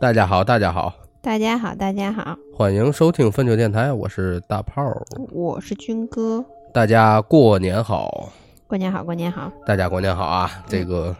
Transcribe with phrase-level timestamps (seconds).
[0.00, 5.02] 大家好，大家好，大家好，大家好，欢迎收听分球电台，我是大炮儿。
[5.30, 6.42] 我是军哥。
[6.72, 8.30] 大家过年好，
[8.66, 9.52] 过年好，过年好。
[9.66, 10.50] 大家过年好啊！
[10.66, 11.14] 这个，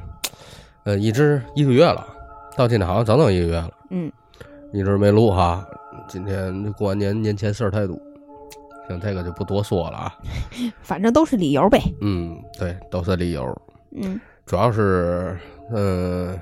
[0.85, 2.07] 呃，一直一个月了，
[2.57, 3.71] 到现在好像整整一个月了。
[3.91, 4.11] 嗯，
[4.73, 5.63] 一直没录哈。
[6.09, 7.95] 今天过完年，年前事儿太多，
[8.89, 10.15] 行，这个就不多说了啊。
[10.81, 11.79] 反正都是理由呗。
[12.01, 13.55] 嗯，对，都是理由。
[13.95, 15.37] 嗯，主要是，
[15.71, 16.35] 嗯、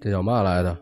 [0.00, 0.76] 这叫嘛来的？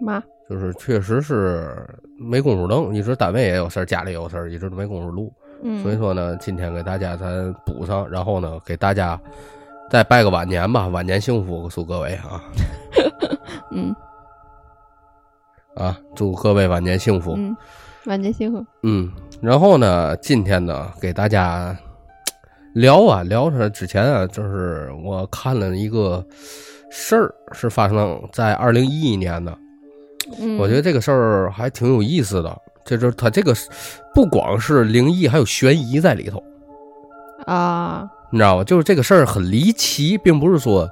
[0.00, 1.86] 嘛，就是确实是
[2.18, 5.32] 没工夫弄，一直单位也有事儿，家里有事儿，一直都没工夫录。
[5.62, 9.20] 嗯，所以说呢，今天给大家咱补上，然后呢，给大家
[9.90, 12.42] 再拜个晚年吧，晚年幸福，祝各位啊
[13.70, 13.94] 嗯
[15.74, 17.34] 啊，祝各位晚年幸福。
[17.36, 17.54] 嗯，
[18.06, 18.64] 晚年幸福。
[18.82, 21.76] 嗯，然后呢，今天呢，给大家
[22.74, 26.24] 聊啊聊着之前啊，就是我看了一个
[26.90, 29.56] 事儿，是发生在二零一一年的。
[30.38, 33.54] 嗯，我觉得这个事儿还挺有意思的，这就是它这个
[34.14, 36.42] 不光是灵异，还有悬疑在里头，
[37.46, 38.64] 啊，你知道吗？
[38.64, 40.88] 就是这个事儿很离奇，并不是说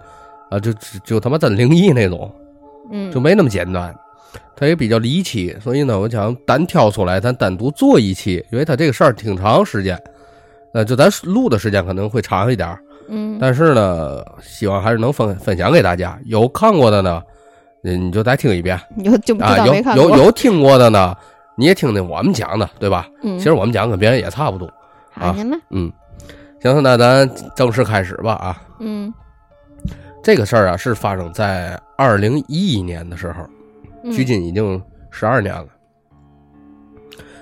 [0.50, 2.32] 啊，就就就他妈真灵异那种，
[2.90, 3.94] 嗯，就没那么简单。
[4.56, 9.96] 它也比较离奇，所以呢，我想单挑出来，咱单独做一期，因为它这个事儿挺长时间，
[10.74, 16.18] 呃，就咱录的时间可能会长一点儿，嗯，但是呢，希望还是能分分享给大家。
[16.26, 17.22] 有看过的呢，
[17.84, 20.04] 嗯，你就再听一遍你就就不知啊；道有没看过。
[20.10, 21.16] 有有听过的呢，
[21.56, 23.08] 你也听听我们讲的，对吧？
[23.22, 24.70] 嗯，其实我们讲跟别人也差不多。
[25.10, 25.56] 好呢嘛。
[25.70, 25.90] 嗯，
[26.60, 28.62] 行，那咱正式开始吧啊。
[28.78, 29.12] 嗯，
[30.22, 33.42] 这个事儿啊，是发生在二零一一年的时候，
[34.04, 35.66] 嗯距今已经十二年了。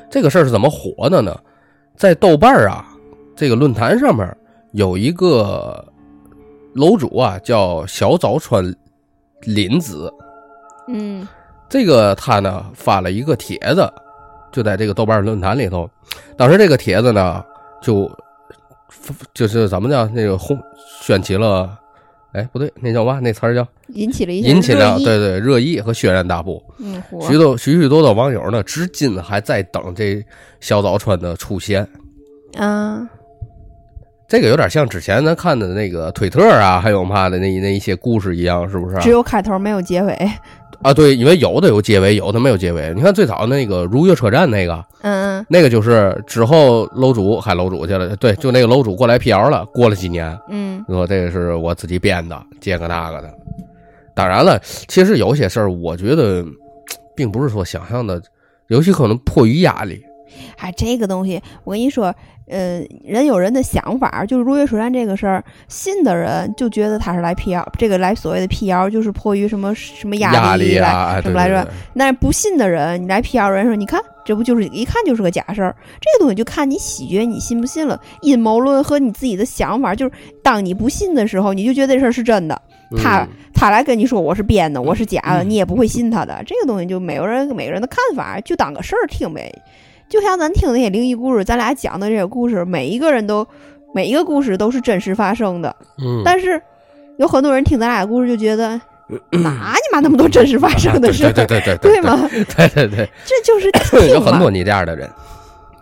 [0.09, 1.37] 这个事儿是怎么火的呢？
[1.97, 2.87] 在豆瓣儿啊
[3.35, 4.37] 这个论坛上面
[4.77, 5.83] 有一个
[6.75, 8.63] 楼主啊，叫小早川
[9.41, 10.13] 林子。
[10.87, 11.27] 嗯
[11.69, 13.91] 这个他呢发了一个帖子，
[14.53, 15.89] 就在这个豆瓣论坛里头。
[16.37, 17.43] 当时这个帖子呢，
[17.83, 18.09] 就
[19.33, 20.61] 就是怎么叫，那个轰
[21.01, 21.77] 掀起了，
[22.33, 23.19] 哎，不对，那叫嘛？
[23.19, 26.63] 那词儿叫引起了一些引起了对对热议和轩然大波。
[26.79, 30.23] 嗯，许多许许多多网友呢，至今还在等这
[30.61, 31.89] 小早川的出现。
[32.57, 33.09] 啊，
[34.29, 39.01] 这个有点像之前咱看的那个推特啊，还有嘛的那那一些故事一样，是不是啊？
[39.01, 40.13] 只有开头没有结尾。
[40.83, 42.93] 啊，对，因为有的有结尾，有的没有结尾。
[42.95, 49.65] 你看最早那个如月车站那个，嗯那个就是之后楼主喊楼主去了，对，就那个楼主过来辟谣了。
[49.67, 53.33] 过了几年，嗯说这个是我自己编的，这个那个的。
[54.15, 56.45] 当然了，其实有些事儿，我觉得
[57.15, 58.21] 并不是说想象的，
[58.69, 60.03] 尤其可能迫于压力。
[60.59, 62.15] 哎，这个东西我跟你说，
[62.49, 71.63] 呃，人有人的想法，就是如月车站这个事儿，信的人就觉得他是来辟谣，这个来所谓的辟谣，就是迫于什么什么压力来什么来着？
[71.63, 75.75] 对对对但是不信的人，你来辟谣人说，你看这不就是一看就是个假事儿？
[76.01, 78.01] 这个东西就看你喜觉，你信不信了。
[78.23, 82.61] 阴谋论和你自己的想法，就是当你不信的时候，你就觉得这事儿是真的。
[82.97, 86.41] 他嗯他来跟你说我是编的，我是假的，你也不会信他的。
[86.47, 89.51] 这个东西就每个人每个人的看法，就当个事儿听呗。
[90.09, 93.47] 就像咱听那些灵异故事，咱俩讲的这些故事，每一个人都
[93.95, 95.75] 每一个故事都是真实发生的。
[95.99, 96.61] 嗯，但是
[97.19, 98.81] 有很多人听咱俩的故事就觉得，
[99.31, 102.29] 哪你妈那么多真实发生的事儿，对对对对对吗？
[102.57, 105.11] 对对对，这就是有很多你这样的人，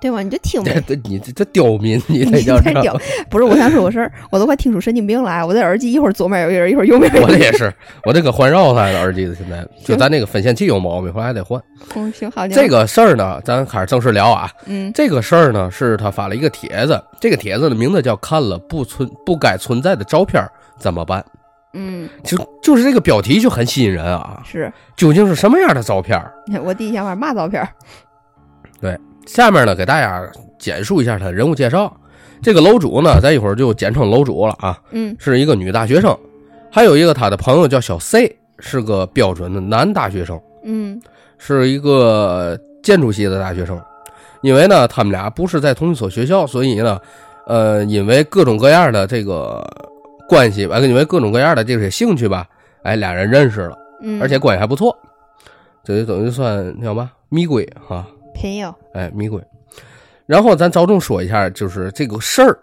[0.00, 0.20] 对吗？
[0.22, 2.96] 你就听这你这这刁民，你这叫什么在屌，
[3.30, 5.42] 不是我想说个事儿，我都快听出神经病来。
[5.44, 7.38] 我这耳机一会儿左面有一人，一会儿右面有人。
[7.38, 7.72] 这也是，
[8.04, 11.60] 我这个环绕他的耳机的，现在 就咱那个分线器有毛病，回来还得换。
[11.96, 12.46] 嗯，行好。
[12.48, 14.50] 这个事儿呢，咱开始正式聊啊。
[14.66, 20.46] 嗯这个事儿呢，是他发了一个帖子，这个帖子的名字叫“看了不存不该存在的照片
[20.78, 21.24] 怎么办
[21.72, 24.42] 嗯，”，就就是这个标题就很吸引人啊。
[24.44, 26.22] 是究竟是什么样的照片？
[26.62, 27.68] 我第一想法嘛照片儿？
[29.26, 30.26] 下面呢，给大家
[30.58, 31.94] 简述一下他人物介绍。
[32.42, 35.16] 这个楼主呢，咱一会儿就简称楼主了啊，嗯。
[35.18, 36.16] 是一个女大学生，
[36.70, 40.40] 还有一个他的朋友叫小 C，是个标准的男大学生。
[40.64, 41.00] 嗯。
[41.38, 43.80] 是一个建筑系的大学生，
[44.40, 46.98] 因为呢，他们俩不是在同一所学校，所以呢，
[47.46, 49.62] 呃，因为各种各样的这个
[50.28, 52.46] 关系吧，因为各种各样的这些兴趣吧，
[52.82, 54.96] 哎，俩人认识了，嗯，而且关系还不错，
[55.82, 58.74] 这就等于算叫嘛蜜闺哈，朋友。
[58.92, 59.40] 哎，蜜闺。
[60.26, 62.58] 然后咱着重说一下，就是这个事儿，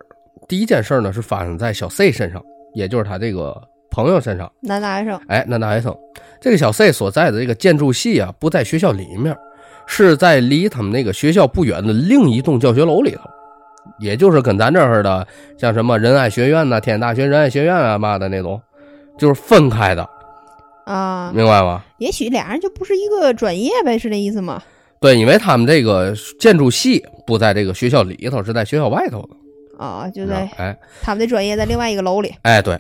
[0.48, 3.56] 第一件事儿呢是发生在小 C 身上，也就是他这个
[3.90, 4.52] 朋友身上。
[4.62, 5.96] 男大学生，哎，男大学生，
[6.40, 9.38] 这个小 C 所在的这个建筑系啊，不在学校里面，
[9.86, 13.22] 是在离他们那个学校不远的另一栋教学楼里头，
[14.00, 15.28] 也就是跟咱这儿的，
[15.58, 18.60] 像什么仁爱学院呐、天津大学仁爱学院啊嘛的那种，
[19.20, 20.10] 就是分开的。
[20.86, 21.84] 啊，明白吗？
[22.00, 24.64] 也许俩人就不是一个专业呗，是这意思吗？
[25.02, 29.84] 对，因为他们这个建筑系不在这个学校里头，是在学校外头的。
[29.84, 32.32] 啊，就在哎他们的专业在另外一个楼里。
[32.44, 32.80] 哎，对，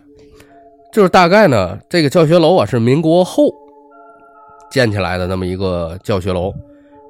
[0.93, 3.51] 就是大概呢，这个教学楼啊是民国后
[4.69, 6.53] 建起来的那么一个教学楼。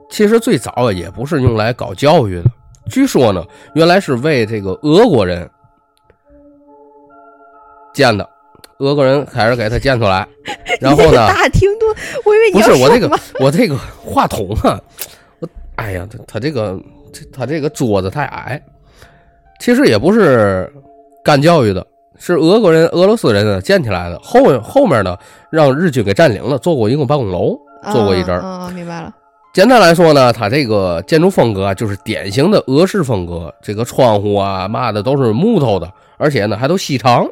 [0.09, 2.45] 其实最早啊也不是用来搞教育的，
[2.89, 5.49] 据说呢，原来是为这个俄国人
[7.93, 8.29] 建的。
[8.81, 10.27] 俄国人开始给他建出来，
[10.81, 11.95] 然后呢，大停顿，
[12.25, 14.81] 我以为你不是我这个 我这个话筒啊，
[15.39, 16.79] 我哎呀，他他这个
[17.13, 18.61] 这他这个桌子太矮，
[19.59, 20.71] 其实也不是
[21.23, 21.85] 干教育的，
[22.17, 24.17] 是俄国人俄罗斯人呢建起来的。
[24.19, 25.15] 后后面呢
[25.51, 27.55] 让日军给占领了，做过一个办公楼，
[27.91, 28.71] 做过一阵儿。
[28.71, 29.13] 明白了。
[29.53, 37.27] 简单来说呢，它这个建筑风格啊，就是典型的俄式风格，这个窗户啊嘛的都是木头的，而且呢还都细长。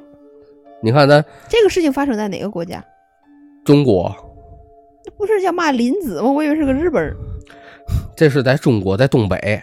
[0.82, 2.84] 你看咱这个事情发生在哪个国家？
[3.66, 4.14] 中国，
[5.18, 6.32] 不是叫骂林子吗？
[6.32, 7.16] 我以为是个日本人。
[8.16, 9.62] 这是在中国，在东北。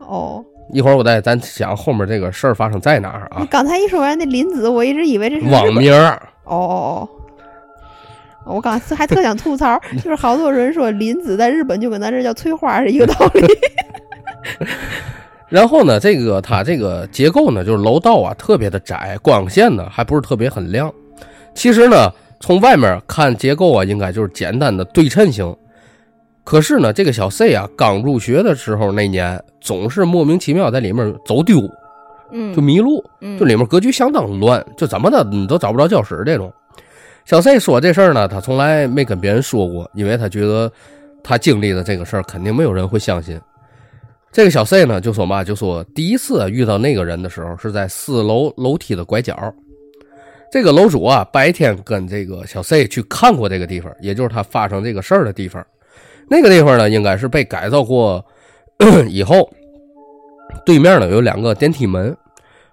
[0.00, 3.38] 哦，一会儿我再咱讲后面这个事儿发生在哪儿啊？
[3.40, 5.72] 你刚才一说完那林子，我一直以为这是网。
[5.74, 7.08] 名儿，哦哦哦。
[8.46, 13.46] 我刚才还特想吐槽，就是好多人说林子在日本就跟咱这叫翠花是一个道理。
[15.50, 20.90] 然后呢，这个它这个结构呢，就是楼道啊特别的窄，光线呢还不是特别很亮。
[21.54, 22.08] 其实呢，
[22.38, 25.54] 从外面看结构啊，应该就是简单的对称型。
[26.44, 31.60] 可是呢，这个小 C 啊，刚入学的时候那年，总是莫名其妙在里面走丢，
[32.30, 36.52] 嗯，就迷路，嗯就里面格局相当乱，就怎么的你都找不着教室这种。
[37.24, 40.70] 小 C 说这事儿呢，他从来没跟别人说过，因为他觉得
[41.24, 43.38] 他经历的这个事儿肯定没有人会相信。
[44.32, 49.36] 这个小 C 呢就说嘛，就说第一次遇到那个人的时候是在四楼楼梯的拐角。
[50.52, 55.64] 这个楼主啊，白天跟这个小 C 去看过这个地方，也就是他发生这个事儿的地方。
[56.28, 58.24] 那个地方呢，应该是被改造过
[59.08, 59.50] 以后，
[60.64, 62.16] 对面呢有两个电梯门。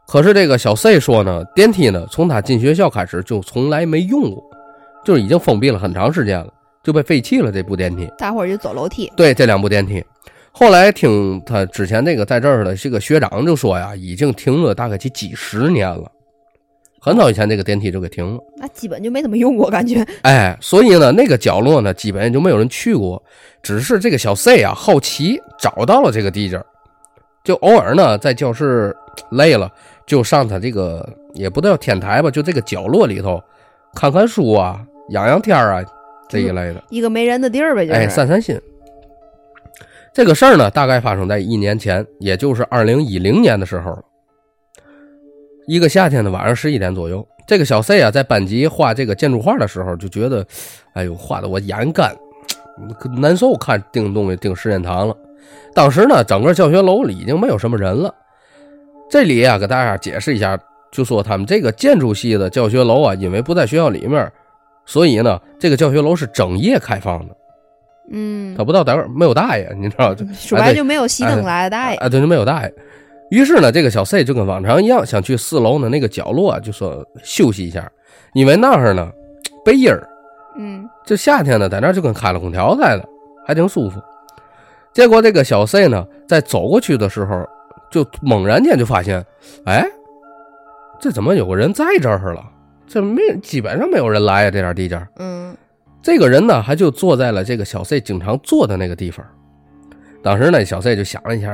[0.08, 4.44] 可是这个小 C 说呢，电梯呢从他进学校开始就从来没用过，
[5.04, 8.08] 就是已经封闭了很长时间了，就被废弃了这部电梯。
[8.18, 9.12] 大伙儿就走楼梯。
[9.18, 10.04] 对，这两部电梯。
[10.60, 16.12] 后来听他之前那个在这儿的这个学长就说呀，已经停了大概几几十年了，
[17.00, 18.40] 很早以前这个电梯就给停了。
[18.58, 20.04] 那基本就没怎么用过，感觉。
[20.24, 23.22] 哎，所以呢，那个角落呢，基本就没有人去过，
[23.62, 26.66] 只是这个小 C 啊好奇找到了这个地界儿，
[27.44, 28.98] 就偶尔呢在教室
[29.30, 29.72] 累了，
[30.08, 33.40] 就上他这个也不叫天台吧，就这个角落里头
[33.94, 35.86] 看看书啊，养养天儿啊
[36.28, 36.84] 这一类的。
[36.90, 38.00] 一个没人的地儿呗，就是。
[38.00, 38.60] 哎，散散心。
[40.18, 44.02] 这个事儿呢，大概发生在一年前，也就是二零一零年的时候了。
[45.68, 50.44] 一个夏天的晚上十一点左右，这个小 C 啊，在班级画这个建筑画的时候，就觉得，
[50.94, 52.18] 哎呦，画的我眼干，
[53.16, 55.16] 难受，看盯东西盯时间长了。
[55.76, 58.12] 当时呢，整个教学楼里已经没有什么人了。
[59.12, 60.60] 这里啊，给大家解释一下，
[60.92, 64.32] 就说他们这个建筑系的教学楼啊，因为不在学校里面，
[64.84, 67.38] 所以呢，这个教学楼是整夜开放的。
[68.12, 71.98] 嗯，他不到点儿没有大爷，你知道就说白就没有熄灯来的大爷。
[71.98, 72.74] 啊，对，就没有大爷。
[73.30, 77.92] 于是呢，这个小 C 就跟往常一样，想去四楼的那个角落啊，就说休息一下，
[78.34, 79.12] 因为那儿呢
[79.66, 80.08] 背阴儿，
[80.58, 83.08] 嗯这夏天呢在那儿就跟开了空调似的，
[83.46, 84.02] 还挺舒服。
[84.94, 87.46] 结果这个小 C 呢，在走过去的时候，
[87.92, 89.26] 就猛然间就发现，
[89.66, 89.86] 哎，
[91.00, 92.44] 这怎么有个人在这儿了？
[92.88, 95.06] 这没基本上没有人来呀、这点地界儿。
[95.18, 95.54] 嗯
[96.02, 99.26] 这个人呢，还就坐在了这个小 C 经常坐的那个地方。
[100.24, 101.52] 当时呢，小 C 就想了一下，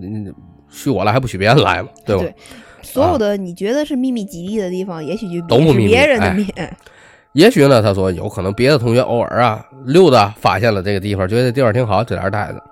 [0.00, 0.34] 嗯，
[0.68, 2.22] 许我来还不许别人来嘛，对吧？
[2.22, 2.34] 对
[2.82, 6.46] 所有的你觉得是秘密基地的地方，也许就都不秘密是别人的哎秘。
[7.32, 12.62] 也许呢，他说有可能别的同学偶尔啊溜达发现了这个地方，觉得这地方挺好，在这儿待着。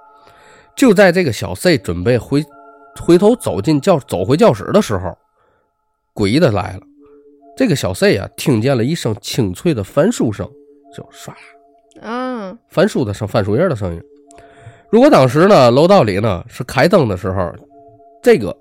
[0.76, 2.44] 就在这个小 C 准备回
[3.00, 5.16] 回头走进教走回教室的时候，
[6.14, 6.80] 诡异的来了。
[7.56, 10.48] 这个小 C 啊，听见了一声清脆的翻书声，
[10.94, 11.28] 就唰
[12.00, 14.02] 啦啊，翻书的声，翻书页的声音。
[14.90, 17.52] 如果当时呢，楼道里呢是开灯的时候，
[18.22, 18.56] 这个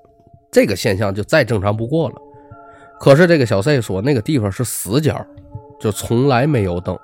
[0.51, 2.15] 这个现象就再正常不过了。
[2.99, 5.25] 可是这个小 C 说，那个地方是死角，
[5.79, 6.97] 就从来没有灯，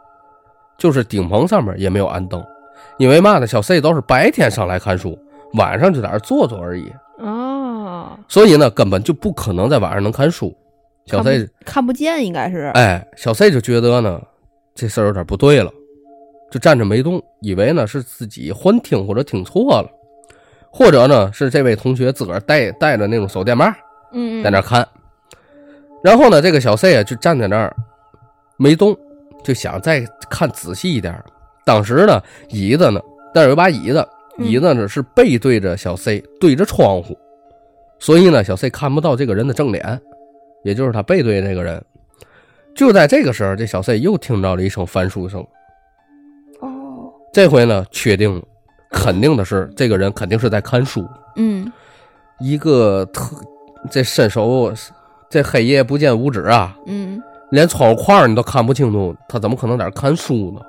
[0.78, 2.44] 就是顶棚上面也没有安灯。
[2.98, 5.18] 因为嘛呢，小 C 都是白天上来看书，
[5.54, 10.56] 晚上就在那坐坐而已，哦，所以呢，根本就不可能在晚上能看书。
[11.06, 12.72] 小看 C 不看不见，应该是。
[12.76, 14.22] 哎，小 C 就觉得呢，
[14.78, 15.74] 这事儿有点不对了，
[16.52, 19.90] 就站着没动，以为呢是自己幻听或者听错了，
[20.70, 23.74] 或者呢是这位同学自个儿带带着那种手电棒
[24.14, 24.88] 嗯，在那儿看。
[26.04, 27.76] 然后呢，这个小 C 啊就站在那儿
[28.56, 28.96] 没动，
[29.44, 31.20] 就想再看仔细一点。
[31.66, 33.02] 当时呢，椅子呢，
[33.34, 34.08] 但是有把椅子，
[34.38, 37.18] 嗯椅子呢是背对着小 C，对着窗户，
[37.98, 40.00] 所以呢，小 C 看不到这个人的正脸，
[40.64, 41.84] 也就是他背对这个人。
[42.78, 45.42] 就在这个时候，这小 C 又听到了一声翻书声。
[46.62, 48.42] 哦，这回呢，确定了，
[48.92, 51.04] 肯定的是，这个人肯定是在看书。
[51.36, 51.70] 嗯
[52.40, 53.36] 一个特
[53.90, 54.72] 这伸手，
[55.28, 57.20] 这黑夜不见五指啊，嗯，
[57.50, 60.62] 连窗户框你都看不清楚，他怎么可能在这看书呢？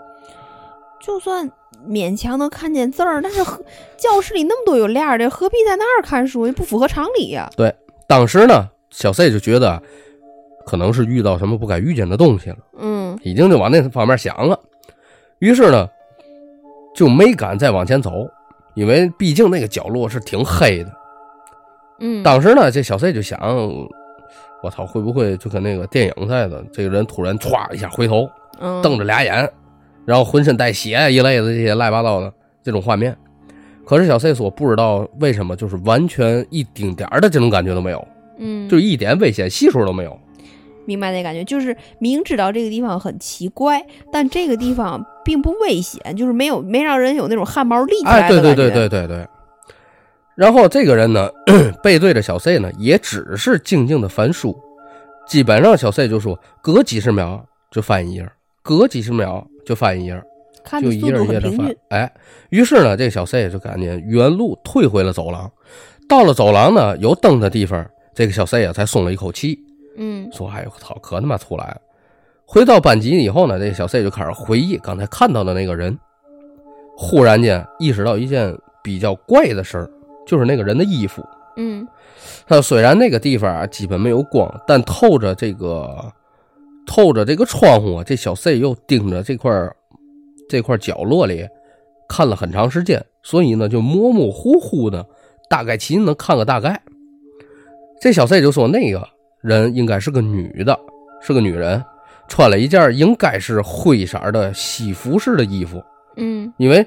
[1.02, 1.50] 就算
[1.86, 3.62] 勉强能看见字儿，但是何
[3.98, 6.46] 教室里那么多有链儿的，何必在那儿看书？
[6.46, 7.74] 也不符合常理呀、对
[8.06, 9.82] 当时呢，小 C 就觉得
[10.68, 14.60] 可能是遇到什么不该遇见的东西了，嗯已经就往那方面想了。
[15.38, 15.88] 于是呢，
[16.94, 18.28] 就没敢再往前走，
[18.74, 20.92] 因为毕竟那个角落是挺黑的。
[22.00, 23.40] 嗯，当时呢，这小 C 就想，
[24.62, 28.28] 我操，会不会就跟那个电影似的，这个人突然歘一下回头，
[28.60, 29.50] 嗯瞪着俩眼，
[30.04, 32.30] 然后浑身带血一类的这些乱七八糟的
[32.62, 33.16] 这种画面。
[33.86, 38.06] 可是小 C 说不知道为什么，就是完全一丁点儿的这种感觉都没有，
[38.36, 40.14] 嗯，就一点危险系数都没有。
[40.88, 48.42] 明白那感觉，就是明知道这个地方很奇怪，但这个地方并不危险，就是没有没让人有那种汗毛立起来哎，的感觉。
[48.42, 49.28] 对对对对对对。
[50.34, 51.28] 然后这个人呢，
[51.84, 54.58] 背对着小 C 呢，也只是静静的翻书，
[55.26, 58.26] 基本上小 C 就说隔几十秒就翻一页，
[58.62, 60.22] 隔几十秒就翻一页，
[60.64, 61.76] 看就一页一页的翻。
[61.90, 62.10] 哎，
[62.48, 65.52] 于是呢，这个小 C 就赶紧原路退回了走廊。
[66.08, 69.58] 到了走廊呢，有灯的地方，这个小 C 啊才松了一口气，
[69.98, 71.80] 嗯说：“哎呦我操，可他妈出来了！”
[72.46, 75.98] 回到班级以后呢，这小 C 就开始回忆刚才看到的那个人，
[76.96, 79.90] 忽然间意识到一件比较怪的事儿，
[80.26, 81.22] 就是那个人的衣服。
[81.56, 81.86] 嗯
[82.46, 86.12] 他虽然那个地方啊基本没有光，但透着这个
[86.86, 89.76] 透着这个窗户啊，这小 C 又盯着这块儿
[90.48, 91.46] 这块角落里
[92.08, 95.06] 看了很长时间，所以呢就模模糊糊的，
[95.50, 96.80] 大概其能看个大概。
[98.00, 99.06] 这小 C 就说那个
[99.40, 100.78] 人应该是个女的，
[101.20, 101.82] 是个女人，
[102.28, 105.82] 穿了一件应该是灰色的西服式的衣服，
[106.16, 106.84] 嗯因为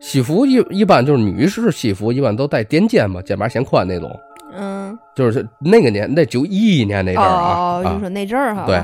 [0.00, 4.10] 西服一一般就是女士西服一般都带垫肩嘛，肩膀显宽那种。
[4.54, 8.64] 嗯，就是那个年，那九一一年那阵儿啊，哦，就啊说那阵儿哈。
[8.66, 8.82] 对。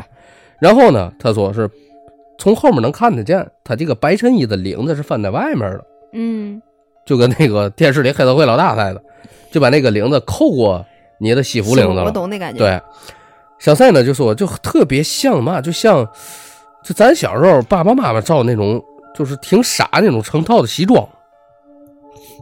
[0.59, 1.69] 然后呢，他说是
[2.39, 6.61] 从后面能看得见，他这个白衬衣的领子是翻在外面的，嗯
[7.07, 9.03] 就跟那个电视里黑社会老大似的，
[9.51, 10.85] 就把那个领子扣过
[11.19, 12.11] 你的西服领子我。
[12.11, 12.81] 懂那感觉。，对，
[13.59, 16.07] 小赛呢就说就特别像嘛，就像
[16.83, 18.83] 就咱小时候爸爸妈妈照那种
[19.15, 21.07] 就是挺傻那种成套的西装，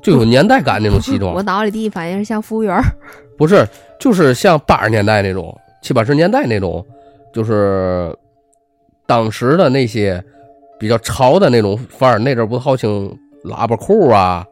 [0.02, 1.42] 就有年代感那种西装 我。
[1.42, 2.80] 脑里第一反应是像服务员。
[3.38, 3.66] 不是，
[3.98, 6.84] 就是像八十年代那种、七八十年代那种，
[7.32, 8.14] 就是
[9.06, 10.22] 当时的那些
[10.78, 12.18] 比较潮的那种范儿。
[12.18, 14.46] 那阵儿不好兴喇叭裤啊，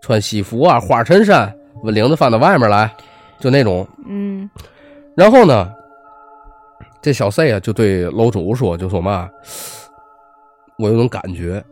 [0.00, 2.90] 穿西服啊，花衬衫，领子翻到外面来，
[3.42, 3.86] 就那种。
[4.06, 4.48] 嗯
[5.14, 5.70] 然后呢，
[7.02, 9.28] 这小 C 啊就对楼主说，就说嘛，
[10.78, 11.62] 我有种感觉，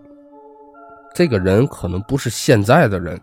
[1.15, 3.19] 这个人可能不是现在的人，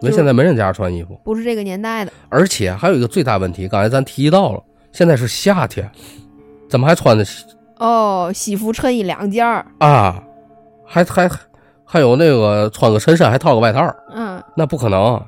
[0.00, 1.20] 因为现在没人家穿衣服。
[1.22, 2.12] 不是这个年代的。
[2.28, 5.88] 而且还有一个最大问题，刚才咱提到了，现在是夏天，
[6.68, 7.24] 怎么还穿的
[7.78, 9.64] 哦，西服衬衣两件儿。
[9.78, 10.20] 啊？
[10.86, 11.30] 还还
[11.84, 15.24] 还有那个穿个衬衫还套个外套，嗯那不可能。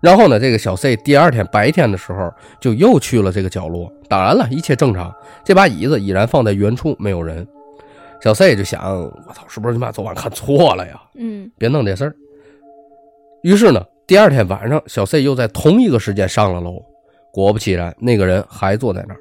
[0.00, 5.14] 然后呢，这个小 C 第二天白天的时候就又去了这个角落，当然了，一切正常，
[5.44, 7.46] 这把椅子依然放在原处，没有人。
[8.22, 11.00] 小 C 就想，我操，是不是你妈昨晚看错了呀？
[11.16, 12.14] 嗯别弄这事儿。
[13.42, 16.82] 于是呢，第二天晚上，小 C 又在同一个时间上了楼，
[17.32, 19.20] 果不其然，那个人还坐在那儿。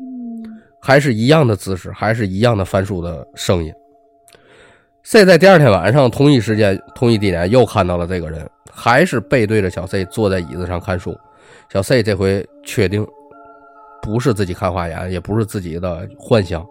[0.00, 3.72] 嗯还是一样的姿势，还是一样的翻书的声音。
[5.02, 11.16] C 在第二天晚上同一时间、同一地点又看到了这个人，还是背对着小 C 坐在椅子上看书。
[11.72, 13.06] 小 C 这回确定
[14.02, 16.66] 不是自己看花眼，也不是自己的幻想。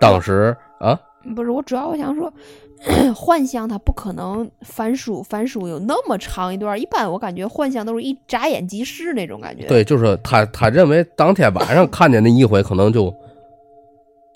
[0.00, 0.98] 当时啊，
[1.34, 2.32] 不是，我主要我想说，
[3.14, 6.80] 幻象它不可能翻书，翻书有那么长一段。
[6.80, 13.14] 一般我感觉幻象都是一眨眼即逝那种感觉。，对，就是他，他认为当天晚上看见那一回，可能就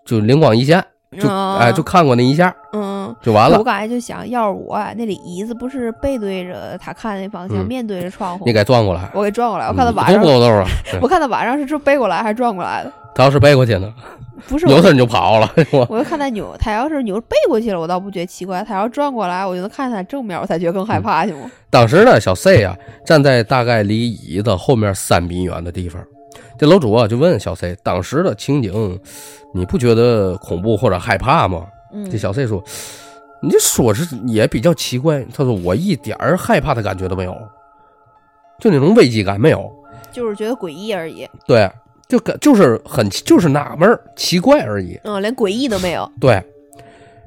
[0.05, 0.85] 就灵光一现，
[1.19, 2.98] 就、哎，就看过那一下嗯。
[3.23, 3.65] 就完了我。
[3.65, 9.69] 刚才就想，要是我啊那里椅子不是背对着他看那方向，嗯面对着窗户，你给转过来，我给转过来。
[9.69, 10.67] 我看他嗯晚上，多不够豆啊！
[11.03, 12.93] 我看他晚上是这背过来还是转过来的？
[13.15, 13.93] 他要是背过去呢，
[14.47, 15.53] 不是我，扭身就跑了，
[15.89, 18.63] 我就看他扭，他要是扭背过去了，我倒不觉得奇怪。
[18.63, 21.51] 他要转过来，我就能看见他正面，我才觉得更嗯害怕去嘛。
[21.69, 26.01] 当时呢，小 C 啊站在大概离椅子后面三米远的地方，
[26.57, 28.99] 这楼主啊就问小 C，当时的情景
[29.53, 31.65] 你不觉得恐怖或者害怕吗？
[31.93, 32.63] 嗯，这小 C 说，
[33.41, 35.25] 你这说是也比较奇怪。
[35.35, 37.35] 他说我一点儿害怕的感觉都没有，
[38.61, 39.73] 就那种危机感没有。
[40.11, 41.29] 就是觉得诡异而已。
[41.47, 41.71] 对，
[42.09, 44.99] 就感就是很就是纳闷儿奇怪而已。
[45.05, 46.11] 嗯，连诡异都没有。
[46.21, 46.43] 对，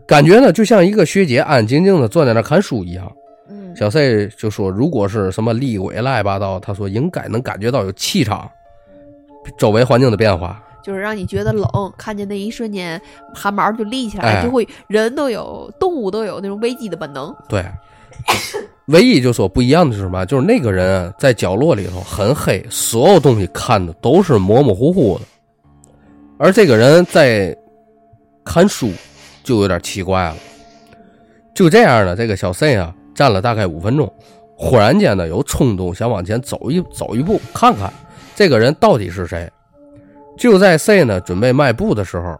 [0.08, 3.10] 感觉呢就像一个学姐安安静静的坐在那看书一样。
[3.50, 8.50] 嗯，小 C 就说，如果是什么厉鬼乱七八糟，他说应该能感觉到有气场，
[9.58, 10.62] 周围环境的变化。
[10.83, 13.01] 就是让你觉得冷，看见那一瞬间
[13.33, 17.33] 汗毛就立起来，哎就会人都有，动物都有那种危机的本能。
[17.47, 17.65] 对，
[18.88, 20.25] 唯一就说不一样的是什么？
[20.25, 25.25] 就是那个人啊在角落里头很黑，所有东西看的都是模模糊糊的，
[26.38, 27.55] 而这个人在
[28.43, 28.91] 看书
[29.43, 30.35] 就有点奇怪了。
[31.53, 34.11] 就这样呢，这个小 C 啊站了大概五分钟，
[34.55, 37.91] 忽然间呢有冲动想往前走一走一步，看看
[38.35, 39.50] 这个人到底是谁。
[40.38, 42.39] 就在 C 呢准备迈步的时候，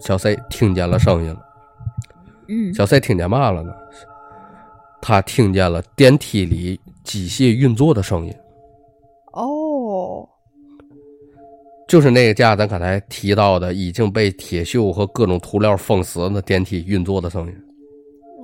[0.00, 1.40] 小 C 听见了声音了。
[2.48, 3.72] 嗯，小 C 听见嘛了呢？
[5.00, 8.32] 他听见了电梯里机械运作的声音，
[9.32, 10.28] 哦，
[11.88, 17.54] 就是那个架咱刚才提到的已经被铁锈和各种涂料封死的电梯运作的声音。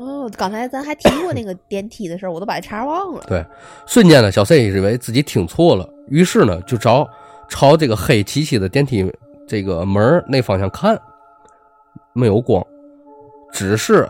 [0.01, 3.23] 哦，刚才咱还提过那个电梯的事儿，我都把茬忘了。
[3.29, 3.45] 对，
[3.87, 7.07] 瞬间呢，小 C 以为自己听错了，于是呢就朝
[7.49, 9.11] 朝这个黑漆漆的电梯
[9.47, 11.01] 这个门儿那方向看，
[12.13, 12.65] 没有光，
[13.53, 14.09] 只是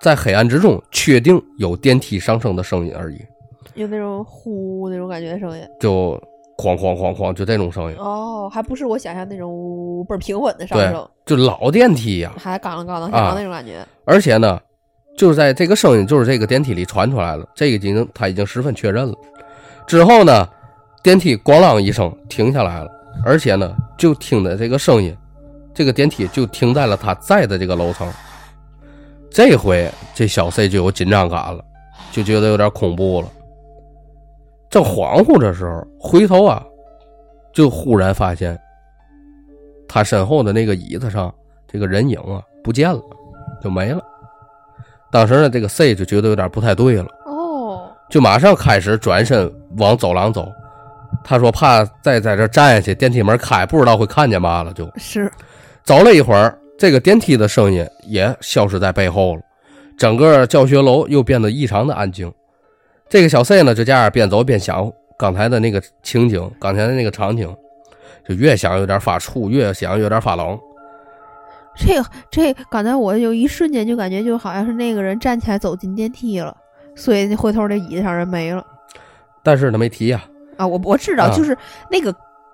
[0.00, 3.20] 在黑暗之中确定有电梯上升的声音而已，
[3.74, 5.64] 有那种呼那种感觉的声音。
[5.80, 6.20] 就
[6.58, 7.96] 哐哐哐哐，就这种声音。
[7.98, 13.84] 哦，还不是我想象那种倍儿平稳的上对升，，就老电梯呀、还嘎啷嘎啷啊响那种感觉。
[14.04, 14.60] 而且呢，
[15.16, 19.14] 就是在这个声音就是这个电梯里传出来了，这个已经他已经十分确认了。
[19.86, 20.46] 之后呢，
[21.06, 22.90] 电梯咣啷一声停下来了，
[23.24, 25.16] 而且呢，就听的这个声音，
[25.72, 28.12] 这个电梯就停在了他在的这个楼层。
[29.30, 31.64] 这回这小 C 就有紧张感了，
[32.10, 33.28] 就觉得有点恐怖了。
[34.68, 36.60] 正恍惚的时候，回头啊，
[37.52, 38.58] 就忽然发现
[39.86, 41.32] 他身后的那个椅子上
[41.68, 43.00] 这个人影啊不见了，
[43.62, 44.02] 就没了。
[45.12, 50.50] 当时呢，这个 C 就觉得有点不太对了，哦，就马上开始转身往走廊走。
[51.28, 54.72] 他说怕再在这站下去，电梯门开，不知道会看见嘛了。
[54.72, 55.28] 就是
[55.82, 59.42] 走了一会儿，这个电梯的声音也消失在背后了，
[59.98, 62.32] 整个教学楼又变得异常的安静。
[63.08, 67.52] 这个小 C 呢，就这样边走边想刚才的那个情景，刚才的那个场景，
[68.28, 70.56] 就越想有点发怵，越想有点发冷。
[71.76, 76.56] 这个这刚才我有一瞬间就感觉就好像是那个人站起来走进电梯了，
[76.94, 78.64] 所以那回头那椅子上人没了
[79.42, 80.35] 但是他没提呀、啊！
[80.64, 81.58] 我我知道，啊就是
[81.90, 82.12] 那个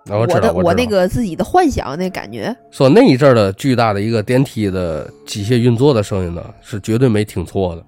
[0.08, 2.56] 啊，我知道，的我那知道个自己的幻想那感觉。
[2.70, 7.84] 说那一阵儿的巨大的一个电梯的机械运作的声音呢，是绝对没听错的。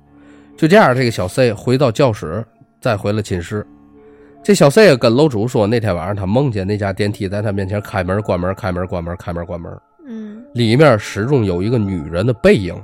[0.58, 2.44] 就这样，这个小 C 回到教室，
[2.80, 3.66] 再回了寝室。
[4.42, 9.72] 这小 C 跟楼主说，那天晚上他梦见那家电梯在他面前开门、关门、开门、关门、开门、关门，
[10.06, 12.80] 嗯里面始终有一个女人的背影，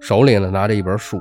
[0.00, 1.20] 手里呢拿着一本书。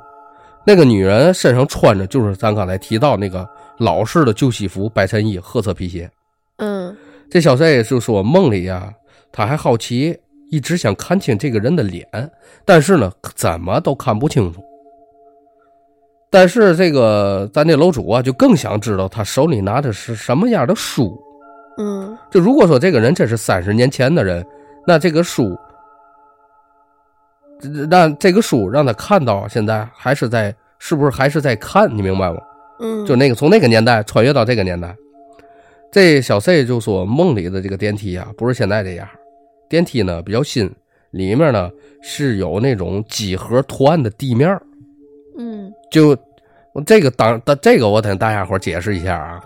[0.65, 6.09] 那个女人身上穿着就是咱刚才提到那个老式的旧西服、白衬衣、褐色皮鞋。
[6.57, 6.95] 嗯
[7.29, 8.93] 这小 C 就说梦里呀、
[9.31, 10.17] 他还好奇，
[10.49, 12.07] 一直想看清这个人的脸，
[12.63, 14.63] 但是呢，怎么都看不清楚。
[16.29, 21.17] 但是这个咱这楼主啊，就更想知道他手里拿的是什么样的书。
[21.77, 24.45] 嗯就如果说这个人这是三十年前的人，
[24.85, 25.57] 那这个书，
[27.89, 31.93] 那这个书让他看到现在还是在，是不是还是在看？
[31.95, 32.37] 你明白吗？
[32.79, 34.95] 嗯，就那个从那个年代穿越到这个年代，
[35.91, 39.07] 这小 C 就说梦里的这个电梯啊，不是现在这样，
[39.67, 40.71] 电梯呢比较新，
[41.11, 44.61] 里面呢是有那种几何图案的地面儿
[45.37, 45.73] 嗯。
[45.89, 46.15] 就
[46.85, 49.41] 这个当但这个我等大家伙解释一下啊，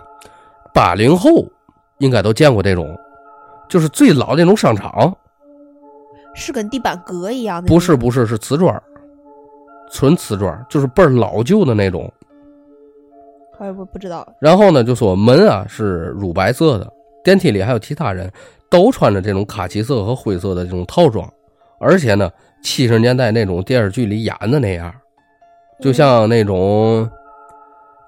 [0.74, 1.46] 八零后
[1.98, 2.98] 应该都见过这种，
[3.68, 5.16] 就是最老那种商场，
[6.34, 8.82] 是跟地板革一样的，不是不是是瓷砖，
[9.90, 12.12] 纯瓷砖，就是倍儿老旧的那种。
[13.62, 14.26] 哎，我不知道。
[14.40, 18.28] 然后呢，就说门啊是乳白色的，电梯里还有其他人
[18.68, 21.32] 都穿着这种卡其色和灰色的这种套装，
[21.78, 22.28] 而且呢，
[22.60, 24.92] 七十年代那种电视剧里演的那样，
[25.80, 27.08] 就像那种，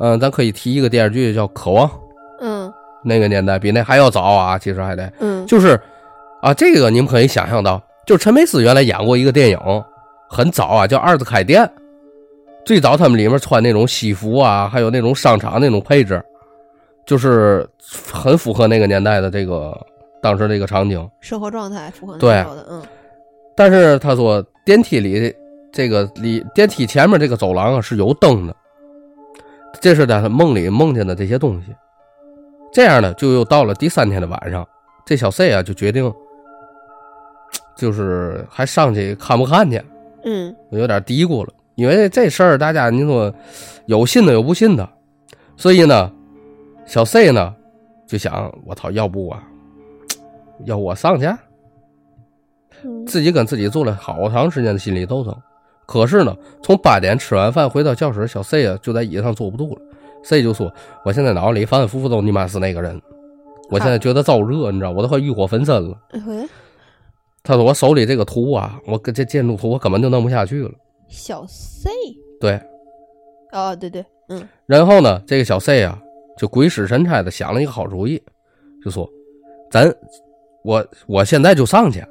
[0.00, 1.88] 嗯、咱可以提一个电视剧叫《渴望》，
[2.40, 2.72] 嗯
[3.04, 5.80] 那个年代比那还要早啊，其实还得嗯就是
[6.42, 9.58] 啊，这个你们可以想象到，就是陈佩斯原来演过一个电影，
[10.28, 11.62] 很早啊，叫《二次开店》。
[12.64, 16.22] 最早他们里面穿那种西服啊，还有那种商场那种配置，
[17.06, 17.68] 就是
[18.10, 19.78] 很符合那个年代的这个
[20.22, 21.08] 当时这个场景。
[21.20, 22.82] 生活状态符合那对的，嗯
[23.56, 25.32] 但是他说电梯里
[25.72, 28.56] 这个里电梯前面这个走廊啊是有灯的，
[29.80, 31.74] 这是在他梦里梦见的这些东西。
[32.72, 34.66] 这样呢，就又到了第三天的晚上，
[35.04, 36.12] 这小 C 啊就决定，
[37.76, 39.80] 就是还上去看不看去，
[40.24, 41.52] 嗯有点嘀咕了。
[41.74, 43.34] 因为这事儿大家你说
[43.86, 44.88] 有信的有不信的，
[45.56, 46.10] 所以呢，
[46.86, 47.54] 小 C 呢
[48.06, 49.42] 就想，我操，要不啊，
[50.64, 51.26] 要我上去？
[51.26, 55.34] 嗯自己跟自己做了好长时间的心理斗争。
[55.86, 59.80] 可是呢，从八点吃完饭回到教室，小 C 啊就在椅子上坐不住了。
[60.22, 60.72] C 就说
[61.04, 63.00] ：“我现在脑子里反反复复都你妈是那个人，
[63.70, 65.96] 我现在觉得燥热，你知道，我都快欲火焚身了。
[66.12, 66.48] 哎回”
[67.44, 70.70] 他说：“我手里这个图啊，我跟这建筑图我根本就弄不下去了。
[71.14, 71.90] 小 C，”
[72.40, 72.60] 对，
[73.52, 75.98] 哦对对，嗯然后呢，这个小 C 啊
[76.36, 78.20] 就鬼使神差的想了一个好主意，
[78.84, 79.08] 就说
[79.70, 79.90] ：“咱
[80.64, 82.04] 我我现在就上去，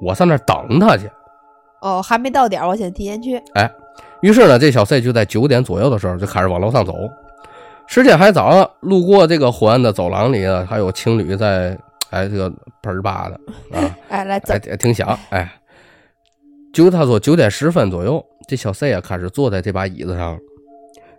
[0.00, 1.10] 我上那儿等他去。”
[1.82, 3.70] 哦还没到点儿，我先提前去，哎
[4.22, 6.94] 于是呢，这小 C 就在九点左右的时候就开始往楼上走。
[7.86, 11.78] 时间还早，路过这个昏暗的走廊里呢，还有情侣在
[12.10, 12.50] 哎这个
[12.82, 15.50] 喷儿吧的啊， 哎来走哎，挺响哎。
[16.72, 20.38] 就他说九点十分左右，这小 C 啊开始坐在这把椅子上。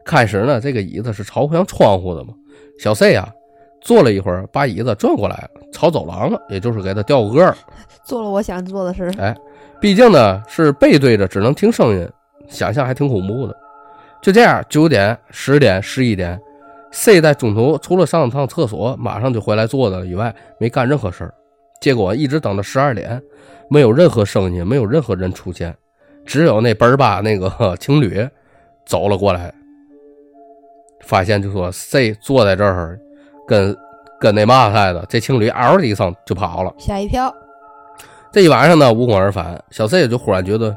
[0.06, 2.34] 开始呢，这个椅子是朝向窗户的嘛。
[2.80, 3.30] 小 C 啊
[3.82, 7.56] 坐了一会儿，把椅子转过来了，朝走廊了，也就是给他调个个儿。
[8.04, 9.36] 做了我想做的事，哎，
[9.80, 12.10] 毕竟呢是背对着，只能听声音，
[12.48, 13.56] 想象还挺恐怖的。
[14.22, 16.40] 就这样，九点、十点、十一点
[16.92, 21.34] ，C 在中途除了上趟厕所，马上就回来坐的以外，没干任何事儿。
[21.80, 23.22] 结果一直等到十二点，
[23.70, 25.76] 没有任何声音，没有任何人出现，
[26.26, 28.28] 只有那奔儿吧那个 情侣
[28.86, 29.54] 走了过来，
[31.06, 33.00] 发现就说 C 坐在这儿，
[33.48, 33.76] 跟
[34.20, 36.74] 跟那嘛似的，这情侣嗷的一声就跑了。
[36.78, 37.34] 吓一跳，
[38.32, 39.62] 这一晚上呢，无功而返。
[39.72, 40.76] 小 C 就忽然觉得，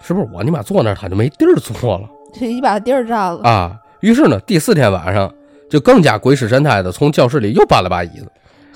[0.00, 2.08] 是不是我你妈坐那儿他就没地儿坐了
[2.40, 3.80] 你把地儿占了，啊？
[4.00, 5.32] 于是呢，第四天晚上
[5.70, 8.30] 就更加鬼使神差的从教室里又搬了把椅子，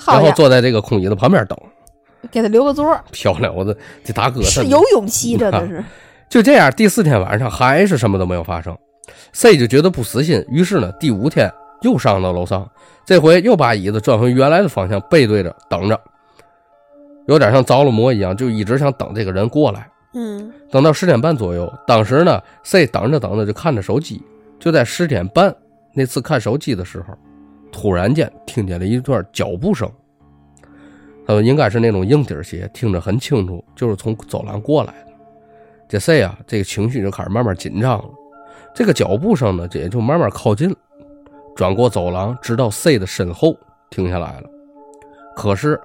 [0.07, 1.59] 然后，坐在这个空椅子旁边等。
[2.31, 5.85] 给他留个座儿，漂亮，我的这大哥是有勇气，真的是，
[6.29, 8.77] 就这样，第四天晚上还是什么都没有发生。
[9.33, 11.53] C 就觉得不死心，于是呢，第五天
[11.83, 12.69] 又上到楼上，
[13.05, 16.01] 这回又把椅子转回原来的方向，背对着等着，
[17.27, 19.89] 有点像着了魔一样，就一直想等这个人过来。
[20.13, 24.23] 嗯等到十点半左右，当时呢，C 等着等着就看着手机，
[24.59, 25.55] 就在十点半
[25.93, 27.15] 那次看手机的时候，
[27.73, 29.91] 突然间听见了一段脚步声。
[31.31, 35.13] 他说应该是那种硬底鞋，听着很清楚，就是从走廊过来的。
[35.89, 38.11] 这 C 啊，这个情绪就开始慢慢紧张了。
[38.75, 40.77] 这个脚步声呢，也就慢慢靠近了，
[41.55, 43.57] 转过走廊，直到 C 的身后
[43.91, 44.51] 停下来了。
[45.37, 45.81] 可是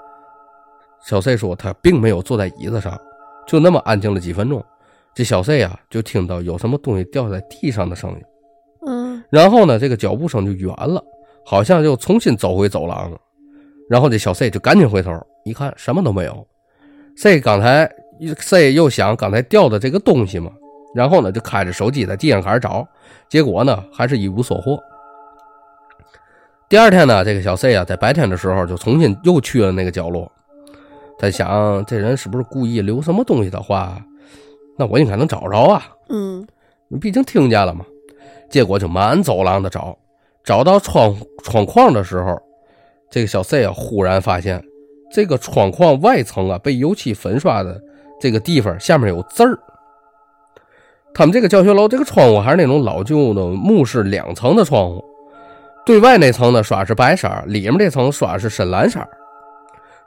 [0.99, 2.99] 小 C 说他并没有坐在椅子上，
[3.45, 4.65] 就那么安静了几分钟。
[5.13, 8.17] 这小 C 啊，就听到有什么东西掉在地上的声音，
[8.87, 11.03] 嗯然后呢，这个脚步声就远了，
[11.45, 13.17] 好像又重新走回走廊了。
[13.87, 15.11] 然后这小 C 就赶紧回头
[15.45, 16.45] 一看，什么都没有。
[17.15, 17.87] C 刚才
[18.39, 20.51] C 又想刚才掉的这个东西嘛，
[20.95, 22.85] 然后呢就开着手机在地上开始找，
[23.29, 24.81] 结果呢还是一无所获。
[26.67, 30.29] 第二天呢，这个小 C 啊，在白天的时候就重新又去了那个角落。
[31.19, 34.03] 他想，这人是不是故意留什么东西的话，
[34.79, 35.85] 那我应该能找着啊。
[36.09, 36.45] 嗯
[36.99, 37.85] 毕竟听见了嘛。
[38.49, 39.95] 结果就满走廊的找，
[40.43, 42.35] 找到窗窗框的时候，
[43.11, 44.63] 这个小 C 啊，忽然发现
[45.15, 47.81] 这个窗框外层啊被油漆粉刷的
[48.19, 49.57] 这个地方下面有字儿。
[51.13, 55.01] 他们这个教学楼这个窗户还是那种老旧的木式两层的窗户，
[55.85, 58.99] 对外那层呢刷是白色，里面这层刷是深蓝色。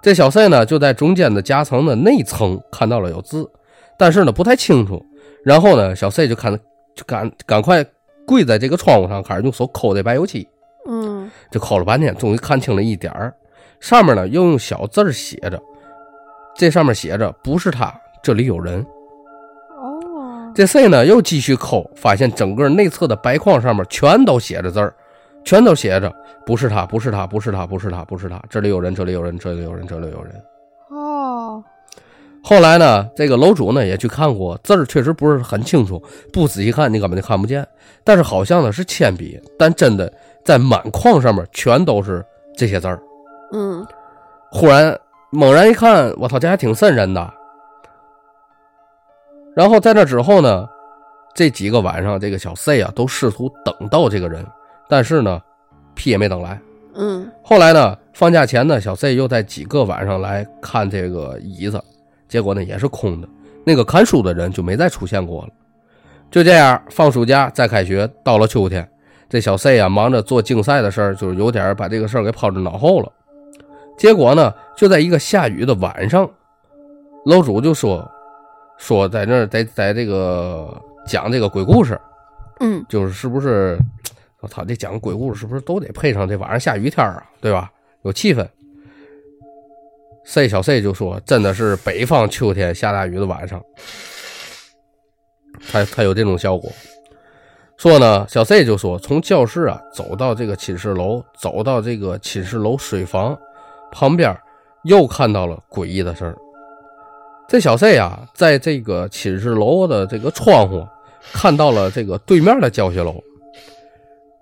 [0.03, 3.51] 这小 C 呢就在中间的夹层的内层看到了有字，
[3.97, 5.03] 但是呢不太清楚。
[5.43, 6.55] 然后呢，小 C 就看
[6.95, 7.83] 就赶赶快
[8.27, 10.47] 跪在这个窗户上，开始用手抠这白油漆，
[10.87, 13.35] 嗯就抠了半天，终于看清了一点儿。
[13.81, 15.61] 上面呢又用小字儿写着，
[16.57, 18.85] 这上面写着“不是他，这里有人”。
[19.79, 24.93] 哦，这 C 呢又继续抠，发现整个内侧的白框上面全都写着字儿，
[25.45, 26.13] 全都写着
[26.45, 30.35] “不是他，不是他，不是他，不是他，不是他，这里有人，这里有人，这里有人，这里有人”。
[30.91, 31.63] 哦，
[32.43, 37.67] 后来呢，这个楼主呢也去看过，字儿确实不是很清楚，不仔细看你根本就看不见。
[38.03, 40.13] 但是好像呢是铅笔，但真的
[40.45, 42.25] 在满框上面全都是
[42.57, 43.01] 这些字儿。
[43.53, 43.87] 嗯
[44.51, 44.99] 忽然
[45.31, 47.35] 猛然一看，我操，这还挺瘆人的。
[49.55, 50.69] 然后在那之后呢，
[51.35, 54.47] 这几个晚上，这个小 C 啊都试图等到这个人，
[54.89, 55.41] 但是呢，
[55.95, 56.61] 屁也没等来。
[56.95, 61.83] 嗯后来呢，放假前呢，小 C 又在几个晚上来看这个椅子，
[62.29, 63.29] 结果呢也是空的，
[63.65, 65.49] 那个看书的人就没再出现过了。
[66.31, 68.89] 就这样，放暑假再开学，到了秋天，
[69.29, 73.13] 这小 C 啊忙着做竞赛的事儿，就是有点把这个事儿给抛之脑后了。
[73.99, 76.31] 结果呢，就在一个下雨的晚上，
[77.27, 78.09] 楼主就说
[78.79, 82.01] 说在那儿在在这个讲这个鬼故事，
[82.61, 83.79] 嗯就是是不是？
[84.41, 87.27] 我操，这讲鬼故事是不是都得配上这晚上下雨天儿啊？
[87.41, 87.73] 对吧？
[88.03, 88.47] 有气氛。
[90.25, 93.61] C 小 C 就说：“真的是北方秋天下大雨的晚上，
[95.61, 96.71] 才才有这种效果。”
[97.77, 103.37] 说呢，小 C 就说：“从教室啊走到这个寝室楼，走到这个寝室楼水房
[103.91, 104.37] 旁边，
[104.85, 106.37] 又看到了诡异的事儿。
[107.49, 110.87] 这小 C 啊，在这个寝室楼的这个窗户
[111.33, 113.23] 看到了这个对面的教学楼。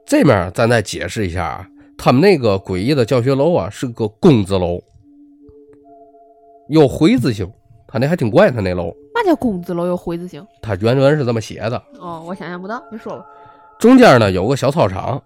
[0.04, 1.66] 这面咱再解释一下啊，
[1.98, 4.80] 他们那个诡异的教学楼啊是个工字楼，
[6.68, 7.48] 有回字形，
[7.88, 10.44] 他那还挺怪，他那楼，嘛叫工字楼有回字形？
[10.62, 11.80] 他原文是这么写的。
[12.00, 13.24] 哦，我想象不到，你说吧。
[13.78, 15.22] 中间呢有个小操场，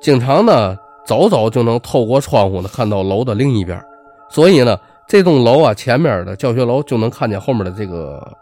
[0.00, 0.76] 经常呢
[1.06, 3.82] 走走就能透过窗户呢看到楼的另一边，
[4.28, 8.36] 所以呢这栋楼啊前面的教学楼就能看见后面的这个，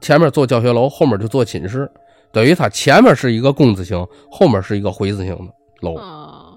[0.00, 1.90] 前面做教学楼，后面就做寝室，
[2.32, 5.96] 等于它前面是一个工字形，后面是一个回字形的楼。
[5.96, 6.54] 啊，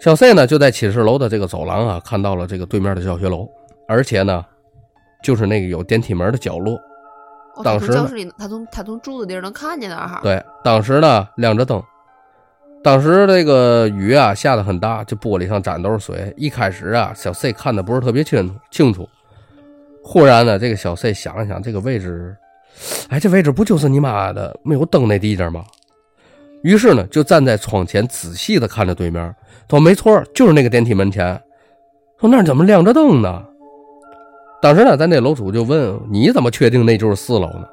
[0.00, 3.48] 小 C 呢就在寝室楼的这个走廊啊看到了这个对面的教学楼，
[3.88, 4.44] 而且呢
[5.24, 6.74] 就是那个有电梯门的角落。
[7.56, 11.82] 哦当时呢他从教室里，他从他从住的地儿能看见那儿哈。，对，当时呢亮着灯，
[12.84, 16.30] 当时这个雨啊下的很大，这玻璃上沾都是水。
[16.36, 19.08] 一开始啊，小 C 看的不是特别清楚清楚，
[20.02, 22.36] 忽然呢，这个小 C 想了想，这个位置，
[23.08, 25.64] 哎，这位置不就是你妈的没有灯那地方吗？
[26.62, 29.34] 于是呢，就站在窗前仔细的看着对面，
[29.70, 31.40] 说没错，就是那个电梯门前。
[32.20, 33.42] 说那怎么亮着灯呢？
[34.60, 37.66] 当时呢，咱这楼主就问：“你怎么确定那就是四楼呢？”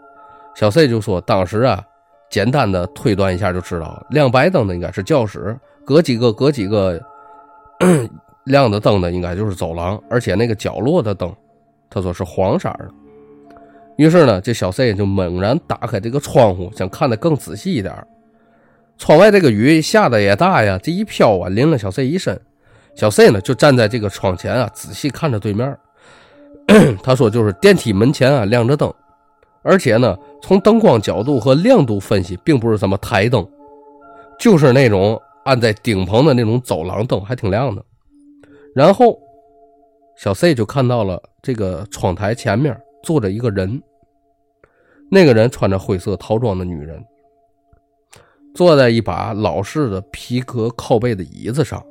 [0.56, 1.84] 小 C 就说：“当时啊，
[2.32, 7.00] 简单的推断一下就知道了，亮白灯的应该是教室，隔几个隔几个
[8.46, 11.32] 亮的灯的应该就是走廊，而且那个角落的灯，
[11.90, 12.88] 他说是黄色的。
[13.98, 17.94] 于是呢，这小 C 就猛然打开这个窗户，想看得更仔细一点。
[18.98, 22.40] 窗外这个雨下的也大呀，这一飘啊，淋了小 C 一身。
[22.96, 25.78] 小 C 呢，就站在这个窗前啊，仔细看着对面。
[27.04, 28.92] 他说，就是电梯门前啊亮着灯，
[29.64, 33.48] 而且呢，从灯光角度和亮度分析，并不是什么台灯，
[34.40, 37.84] 就是那种安在顶棚的那种走廊灯，还挺亮的。
[38.74, 39.20] 然后，
[40.18, 43.82] 小 C 就看到了这个窗台前面坐着一个人，
[45.10, 47.04] 那个人穿着灰色套装的女人，
[48.56, 51.84] 坐在一把老式的皮革靠背的椅子上，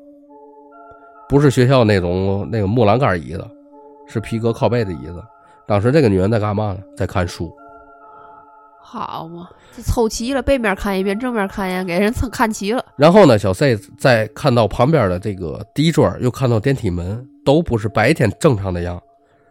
[1.29, 3.47] 不是学校那种那个木栏杆椅子，
[4.09, 5.23] 是皮革靠背的椅子。
[5.71, 6.81] 当时这个女人在干嘛呢？
[6.97, 7.49] 在看书。
[8.83, 12.85] 好嘛，这凑齐了，背面看一遍，正面看一眼，给人蹭看齐了。
[12.97, 19.01] 然后呢，小 C 在看到旁边的这个地砖，又看到电梯门，都不是白天正常的样，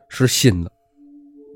[0.10, 0.70] 是新的。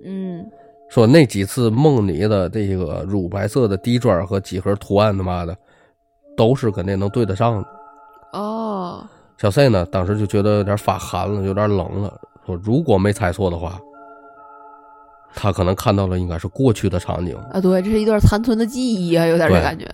[0.05, 0.49] 嗯，
[0.89, 5.53] 说那几次梦里的这个乳白色的地砖和几何图案他妈的，
[6.37, 7.67] 都是肯定能对得上的。
[8.31, 9.05] 哦，
[9.37, 12.17] 小 C 呢，当时就觉得有点发寒了，有点冷了。
[12.45, 13.77] 说如果没猜错的话，
[15.35, 17.35] 他可能看到了应该是过去的场景。
[17.51, 19.85] 啊，对，这是一段残存的记忆啊，有点这感觉。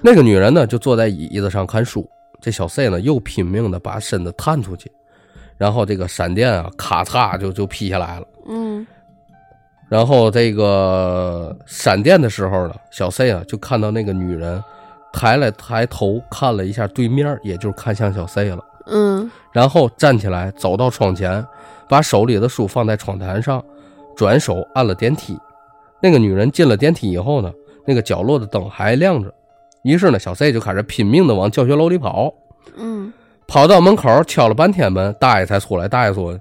[0.00, 2.08] 那个女人呢，就坐在椅子上看书。
[2.40, 4.92] 这小 C 呢，又拼命的把身子探出去，
[5.56, 8.26] 然后这个闪电啊，咔嚓就就劈下来了。
[8.46, 8.86] 嗯，
[9.88, 14.62] 然后这个闪电的时候呢，小 C 啊就看到那个女人
[15.10, 18.62] 抬了抬头看了一下对面，也就是看向小 C 了。
[18.88, 21.42] 嗯，然后站起来走到窗前，
[21.88, 23.64] 把手里的书放在窗台上，
[24.16, 25.38] 转手按了电梯。
[26.00, 27.52] 那个女人进了电梯以后呢，
[27.86, 29.32] 那个角落的灯还亮着。
[29.82, 32.32] 于是呢，小 C 就开始拼命的往教学楼里跑，
[32.76, 33.12] 嗯，
[33.46, 35.86] 跑到门口敲了半天门，大爷才出来。
[35.86, 36.38] 大爷说：“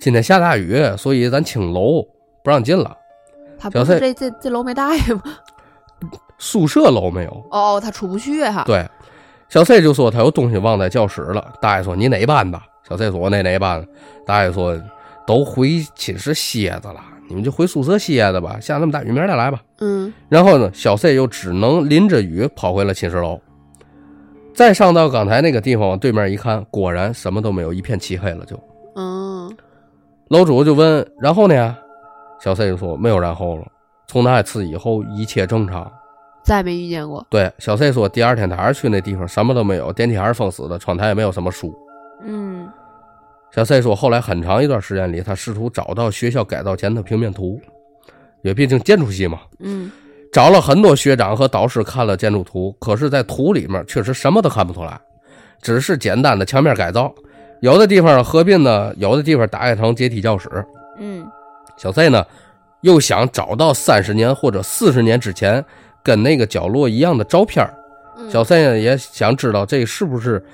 [0.00, 2.02] 今天下大雨，所以咱清楼，
[2.44, 2.96] 不让进了。
[3.58, 5.22] 小他不是这这这楼没大爷吗？
[6.38, 8.62] 宿舍楼没有。”哦，他出不去哈。
[8.64, 8.88] 对，
[9.48, 11.52] 小 C 就说他有东西忘在教室了。
[11.60, 13.84] 大爷说：“你哪班的？”小 C 说：“我哪哪班。”
[14.24, 14.80] 大爷说
[15.26, 18.58] ：“都回寝室歇着了，你们就回宿舍歇着吧。
[18.60, 23.40] 下那么大雨，明儿再来吧。”嗯，然后呢，小 C 又只能淋着雨跑回了寝室楼。
[24.54, 28.58] 再上到刚才那个地方，往对面一看，果然什么都没有，一片漆黑了就。
[28.94, 29.54] 嗯，
[30.28, 31.76] 楼主就问：“然后呢？”
[32.40, 33.66] 小 C 就说：“没有然后了。
[34.06, 35.90] 从那次以后，一切正常。
[36.42, 37.26] 再没遇见过。
[37.28, 41.74] 对，小 C 说，第二天他还是去那地方，什么都没有，电梯还是封死的，窗台也没有什么书。
[42.22, 42.66] 嗯
[43.56, 47.58] 小 C 说，后来很长一段时间里，他试图找到学校改造前的平面图，
[48.42, 49.90] 因为毕竟建筑系嘛，嗯。
[50.30, 55.00] 找了很多学长和导师看了建筑图，可是，在图里面确实什么都看不出来，
[55.62, 57.10] 只是简单的墙面改造，
[57.62, 60.50] 有的地方合并呢，有的地方打开成阶梯教室。
[60.98, 61.26] 嗯。
[61.78, 62.22] 小 C 呢，
[62.82, 65.64] 又想找到三十年或者四十年之前
[66.02, 67.66] 跟那个角落一样的照片
[68.30, 70.44] 小 C 呢也想知道这是不是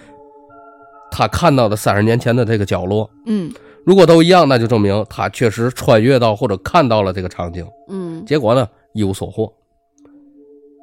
[1.13, 3.09] 他看到的三十年前的这个角落。
[3.27, 3.53] 嗯
[3.85, 7.67] 如果都一样，那就证明他确实穿越到或者看到了这个场景。
[7.89, 9.53] 嗯结果呢，一无所获。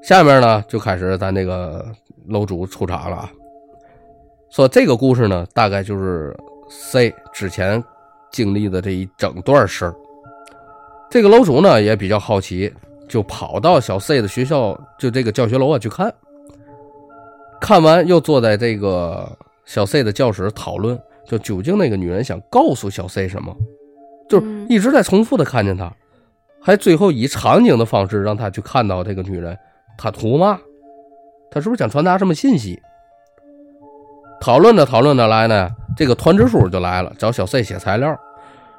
[0.04, 1.86] 下面呢，就开始咱这个
[2.28, 3.32] 楼主出场了啊。
[4.50, 6.36] 说这个故事呢，大概就是
[6.70, 7.84] C 之前
[8.32, 9.96] 经历的这一整段事儿。
[11.10, 12.72] 这个楼主呢也比较好奇，
[13.08, 16.14] 就跑到小 C 的学校，就这个教学楼啊去看。
[17.62, 19.30] 看完又坐在这个
[19.70, 23.56] 小 C 的教室讨论，就究竟那个女人想告诉小 C 什么，
[24.28, 25.94] 就一直在重复的看见她，
[26.60, 29.56] 还最后以场景的方式让他去看到这个女人，
[29.96, 30.60] 她图嘛？
[31.52, 32.82] 她是不是想传达什么信息？
[34.42, 38.20] 讨论着讨论着来呢，这个团支书就来了，找小 C 写材料。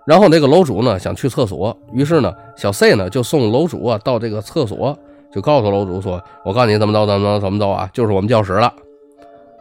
[0.08, 4.98] 然后那个楼主呢想去厕所，于是呢小 C 呢就送楼主啊到这个厕所，
[5.32, 8.74] 就告诉楼主说：“我告诉你怎么着怎么着怎么着啊，就是我们教室了。”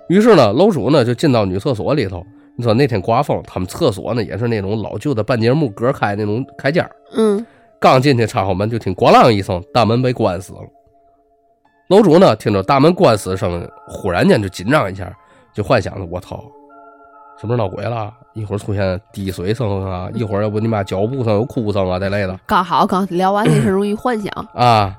[0.10, 2.22] 于是呢楼主呢就进到女厕所里头。
[2.58, 7.46] 你说那天刮风，他们厕所呢也是那种老旧的半截木隔开那种开间儿嗯
[7.80, 10.60] 刚进去插好门，就听咣啷一声，大门被关死了。
[11.88, 15.10] 楼主呢，听着大门关死声，忽然间就紧张一下，
[15.54, 16.44] 就幻想着我操，
[17.40, 18.12] 是不是闹鬼了？
[18.34, 24.48] 一会儿出现滴水声啊，一会儿要不你妈脚步声有哭声啊这类的刚好刚聊完这事容易幻想。
[24.54, 24.94] 啊。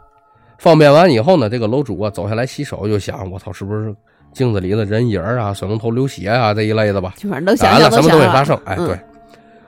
[0.57, 3.95] 方便完以后呢，这个楼主啊走下来洗手，就想我操，是不是
[4.33, 7.13] 镜子里的人影儿啊、水龙头流血啊这一类的吧？
[7.17, 8.59] 就反正都想完了，什么都没发生。
[8.65, 9.01] 哎，嗯对。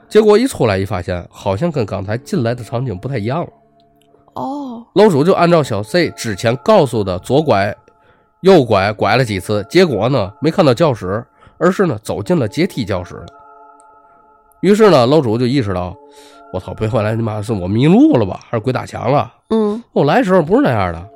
[0.09, 3.49] 结果一出来一发现，好像跟刚才进来的场景不太一样了。
[4.33, 7.75] 哦，楼主就按照小 C 之前告诉的左拐、
[8.41, 11.23] 右拐拐了几次，结果呢没看到教室，
[11.57, 13.25] 而是呢走进了阶梯教室了。
[14.61, 15.95] 于是呢，楼主就意识到，
[16.53, 19.31] 我操，别回来，你妈是我迷路了吧，还是鬼打墙了？
[19.49, 21.09] 嗯我来的时候不是那样的。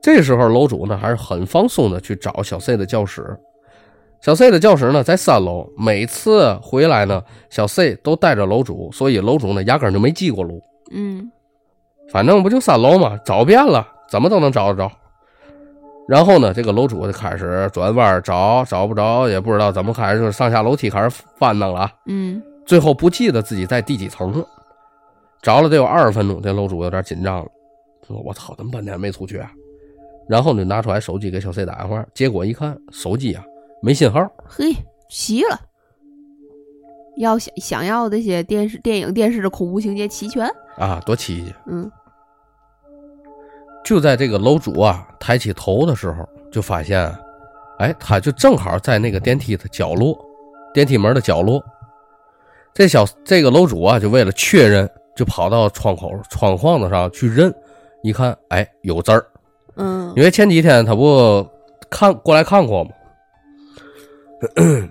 [0.00, 3.38] 这时候楼主呢还是很放松的去找小 C 的教室。
[4.20, 10.62] 小 C 的教室呢在三楼，每次回来呢，小 C 都带着楼主，所以楼主呢压根就没记过路。
[10.92, 11.30] 嗯
[12.10, 14.90] 反正不就三楼嘛，找遍了，怎么都能找得着。
[16.08, 21.90] 然后呢，这个楼主就开始转弯找，找不着，也不知道怎么开始就上下楼梯开始翻腾了。
[22.06, 24.46] 嗯最后不记得自己在第几层了，
[25.42, 27.46] 找了得有二十分钟，这楼主有点紧张了，
[28.06, 29.50] 说：“我操，怎么半天没出去啊？”
[30.28, 33.42] 然后呢拿出来手机给小 C 打电话，结果一看手机啊
[33.80, 34.74] 没信号，嘿，
[35.08, 35.60] 齐了。
[37.16, 40.48] 要想想要这些电视、电影、电视的恐怖情节齐全。
[40.76, 41.54] 啊，多奇迹！
[41.66, 41.90] 嗯
[43.84, 47.10] 就在这个楼主啊抬起头的时候，就发现，
[47.78, 50.16] 哎，他就正好在那个电梯的角落，
[50.74, 51.64] 电梯门的角落。
[52.74, 57.52] 这小这个楼主啊，就为了确认，就跑到窗口窗框子上去认，
[58.02, 59.26] 一看，哎，有字儿。
[59.78, 61.46] 嗯因为前几天他不
[61.88, 62.90] 看过来看过吗？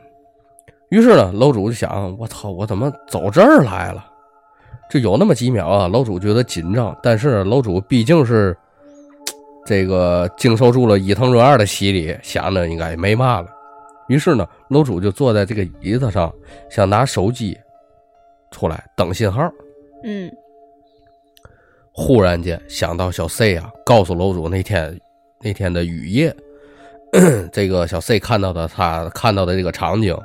[0.89, 4.06] 于是呢，楼主就想：我操，我怎么走这儿来了？
[4.89, 8.58] 就有那么几秒啊，楼主觉得紧张，但是楼主毕竟是
[9.65, 13.47] 这个经受住了伊藤润二的洗礼，想着应该没嘛了。
[14.08, 16.34] 于是呢，楼主就坐在这个椅子上，
[16.69, 17.58] 想拿手机
[18.50, 19.41] 出来等信号。
[20.04, 20.32] 嗯
[21.99, 24.97] 忽然间想到小 C 啊，告诉楼主那天
[25.41, 26.33] 那天的雨夜，
[27.51, 30.15] 这个小 C 看到的他看到的这个场景，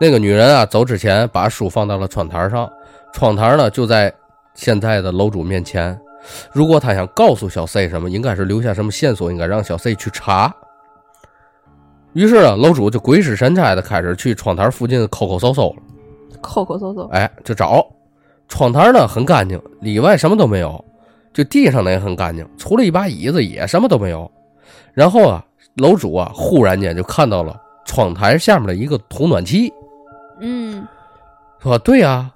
[0.00, 2.68] 那个女人啊走之前把书放到了窗台上，
[3.14, 4.12] 窗台呢就在
[4.54, 5.96] 现在的楼主面前。
[6.52, 10.52] 如果他想告诉小 C 什么，应该是留下什么线索，应该让小 C 去查。
[12.12, 15.76] 于是呢，楼主就鬼使神差的开始去窗台附近抠抠搜搜了。
[16.42, 17.06] 抠抠搜搜。
[17.12, 17.86] 哎，就找
[18.48, 20.84] 窗台呢很干净，里外什么都没有，
[21.32, 24.30] 就地上呢也很干净，除了一把椅子也什么都没有。
[24.94, 25.44] 然后啊，
[25.76, 29.72] 楼主啊忽然间就看到了窗台下面的一个铜暖气，
[30.40, 30.86] 嗯
[31.60, 32.30] 说对呀、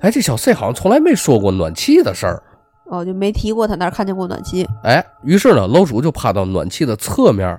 [0.00, 2.42] 哎，这小 C 好像从来没说过暖气的事儿。
[2.86, 4.66] 哦，就没提过他那儿看见过暖气。
[4.84, 7.58] 哎，于是呢，楼主就趴到暖气的侧面，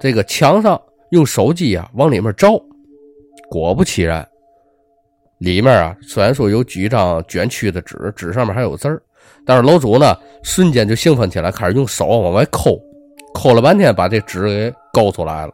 [0.00, 2.60] 这个墙上用手机啊往里面照，
[3.48, 4.26] 果不其然，
[5.38, 9.02] 里面啊虽然说有几张卷曲的纸，纸上面还有字儿，
[9.44, 12.80] 但是楼主呢瞬间就兴奋起来，开始用手往外抠，
[13.34, 15.52] 抠了半天，把这纸给勾出来了。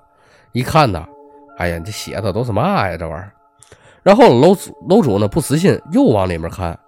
[0.53, 1.05] 一看呢，
[1.59, 2.97] 哎呀，这写的都是嘛呀？
[2.97, 3.33] 这玩意儿。
[4.03, 6.79] 然后楼主楼主呢不死心，又往里面看，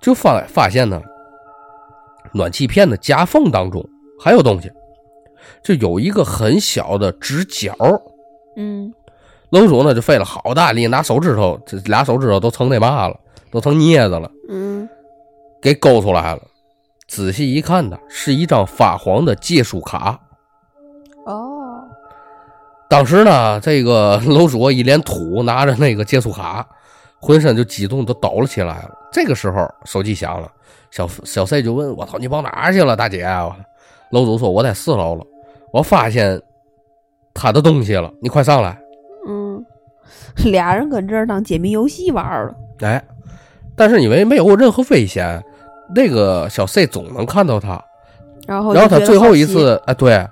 [0.00, 1.00] 就发发现呢，
[2.32, 3.84] 暖气片的夹缝当中
[4.20, 4.70] 还有东西，
[5.62, 7.74] 就有一个很小的直角。
[8.56, 8.92] 嗯
[9.50, 13.16] 楼主呢就费了好大力，拿手指头，这俩手指头都成那嘛了，
[13.50, 14.88] 都成镊子了，嗯，
[15.60, 16.42] 给勾出来了。
[17.08, 20.18] 仔细一看呢，是一张发黄的借书卡。
[21.26, 21.82] 哦，
[22.88, 26.64] 当时呢，这个楼主一脸土，拿着那个借书卡，
[27.20, 28.90] 浑身就激动，都抖了起来了。
[29.12, 30.48] 这个时候，手机响了，
[30.92, 33.26] 小小 C 就问我：“操，你跑哪儿去了，大姐？”
[34.12, 35.24] 楼主说：“我在四楼了，
[35.72, 36.40] 我发现
[37.34, 38.80] 他的东西了，你快上来。
[40.36, 42.54] 嗯， 俩人搁这儿当解谜游戏玩儿了。”
[42.86, 43.02] 哎，
[43.76, 45.42] 但是因为没有任何危险，
[45.94, 47.82] 那个小 C 总能看到他。
[48.46, 50.26] 然后然后他最后一次，哎，对，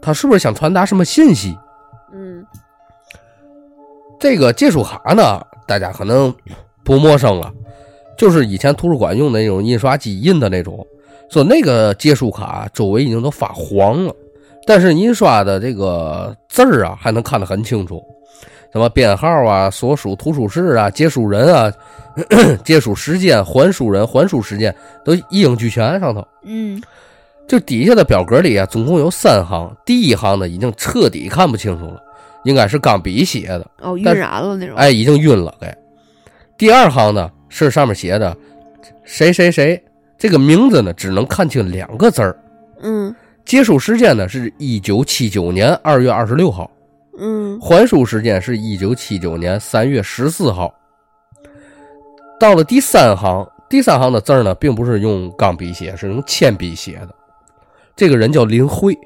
[0.00, 1.56] 他是不是想传达什么信息？
[2.14, 2.44] 嗯
[4.18, 6.32] 这个借书卡呢，大家可能
[6.84, 7.52] 不陌生了，
[8.16, 10.86] 就是以前图书馆用的那种印刷机印的那种。
[11.28, 14.14] 说那个借书卡周围已经都发黄了，
[14.66, 18.02] 但是印刷的这个字儿啊，还能看得很清楚，
[18.72, 21.72] 什么编号啊、所属图书室啊、借书人啊、
[22.64, 26.26] 借书时间、还书人、还书时间都一应俱全上头。
[26.44, 26.80] 嗯
[27.48, 32.00] 就底下的表格里啊，总共有三行，第一行呢已经彻底看不清楚了，
[32.44, 33.66] 应该是钢笔写的。
[33.80, 34.76] 哦，晕染了那种。
[34.76, 35.52] 哎，已经晕了。
[35.60, 35.66] 给，
[36.56, 38.34] 第二行呢是上面写的
[39.04, 39.82] 谁谁谁，
[40.16, 42.38] 这个名字呢只能看清两个字儿。
[42.80, 46.70] 嗯结束时间呢是一九七九年二月二十六号，
[47.18, 47.60] 嗯。
[47.60, 50.72] 还书时间是一九七九年三月十四号。
[52.40, 57.14] 到了第三行，第三行的字儿呢，并不是用钢笔写，是用铅笔写的。
[57.94, 58.96] 这个人叫林慧，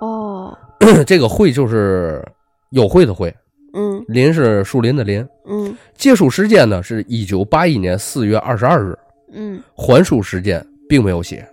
[0.00, 0.56] 哦。
[1.06, 2.24] 这个慧就是
[2.70, 3.34] 优惠的慧，
[3.74, 4.04] 嗯。
[4.08, 5.26] 林是树林的林。
[5.46, 5.74] 嗯。
[5.96, 8.98] 借书时间呢是一九八一年四月二十二日，
[9.32, 9.62] 嗯。
[9.74, 11.48] 还书时间并没有写，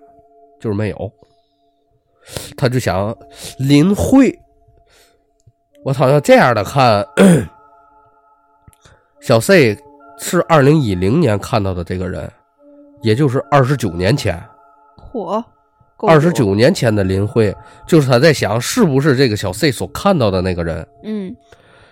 [0.59, 1.11] 就是没有。
[2.55, 3.15] 他就想
[3.59, 4.38] 林慧，
[5.84, 7.05] 我操，要这样的看，
[9.21, 9.78] 小 C
[10.19, 12.32] 是二零一零年看到的这个人，
[13.01, 14.41] 也就是二十九年前，
[15.11, 15.43] 嚯，
[15.95, 17.55] 够二十九年前的林慧，
[17.88, 20.88] 就是他在想是不是这个小 C 所看到的那个人。
[21.03, 21.36] 嗯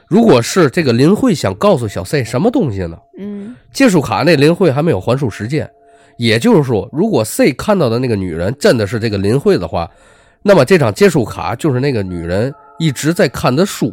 [0.07, 2.95] 如果是这个林慧想告诉小 C 什么东西呢？
[3.17, 5.67] 嗯借书卡那林慧还没有还书时间，
[6.17, 9.89] 也就是说，如果 C 看到的那个女人真的是这个林慧的话，
[10.47, 13.91] 那么这张借书卡就是那个女人一直在看的书，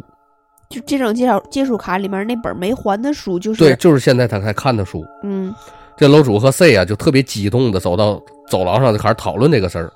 [0.69, 5.03] 就这张介绍借书卡里面那本没还的书，就是对，就是现在她在看的书。
[5.23, 5.51] 嗯
[5.97, 9.91] 这楼主和 C 啊就特别激动的走到走廊上就开始讨论这个事儿。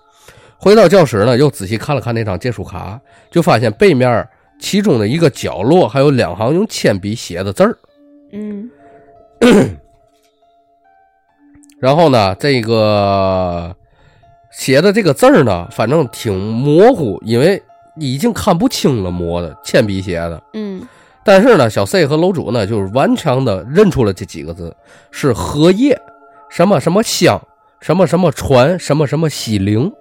[0.58, 3.00] 回到教室呢，又仔细看了看那张借书卡，
[3.30, 4.28] 就发现背面
[4.60, 7.78] 其中的一个角落还有两行用铅笔写的字儿。
[8.32, 8.68] 嗯
[11.80, 13.76] 然后呢，这个
[14.58, 17.62] 写的这个字儿呢，反正挺模糊，因为
[17.96, 20.42] 已经看不清了，磨的铅笔写的。
[20.54, 20.82] 嗯
[21.24, 24.76] 但是呢，小 C 和楼主呢，就是顽强的认出了这几个字，
[25.12, 26.00] 是荷叶，
[26.50, 27.40] 什么什么香，
[27.82, 29.92] 什么什么船，什么什么喜灵，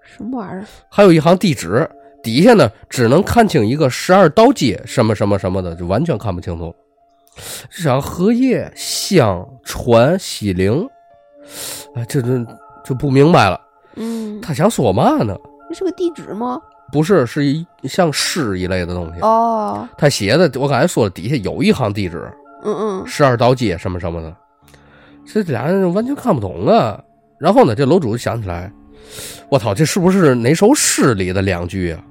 [0.00, 0.64] 什么玩意儿？
[0.88, 1.90] 还有一行地址，
[2.22, 6.74] 底下呢只能看清一个十二道街，什么什么什么的，就完全看不清楚。
[7.68, 10.88] 这想荷叶、香、船、喜灵，
[11.94, 12.46] 啊，这这
[12.88, 13.60] 就不明白了，
[13.96, 15.36] 嗯，他想说嘛呢？
[15.68, 16.58] 这是个地址吗？
[16.90, 19.20] 不是，是一像诗一类的东西。
[19.20, 22.32] 哦，他写的，我刚才说了，底下有一行地址，
[22.64, 24.34] 嗯嗯十二道街什么什么的，
[25.26, 26.98] 这俩人完全看不懂啊。
[27.38, 28.72] 然后呢，这楼主就想起来，
[29.50, 32.02] 我操，这是不是哪首诗里的两句啊？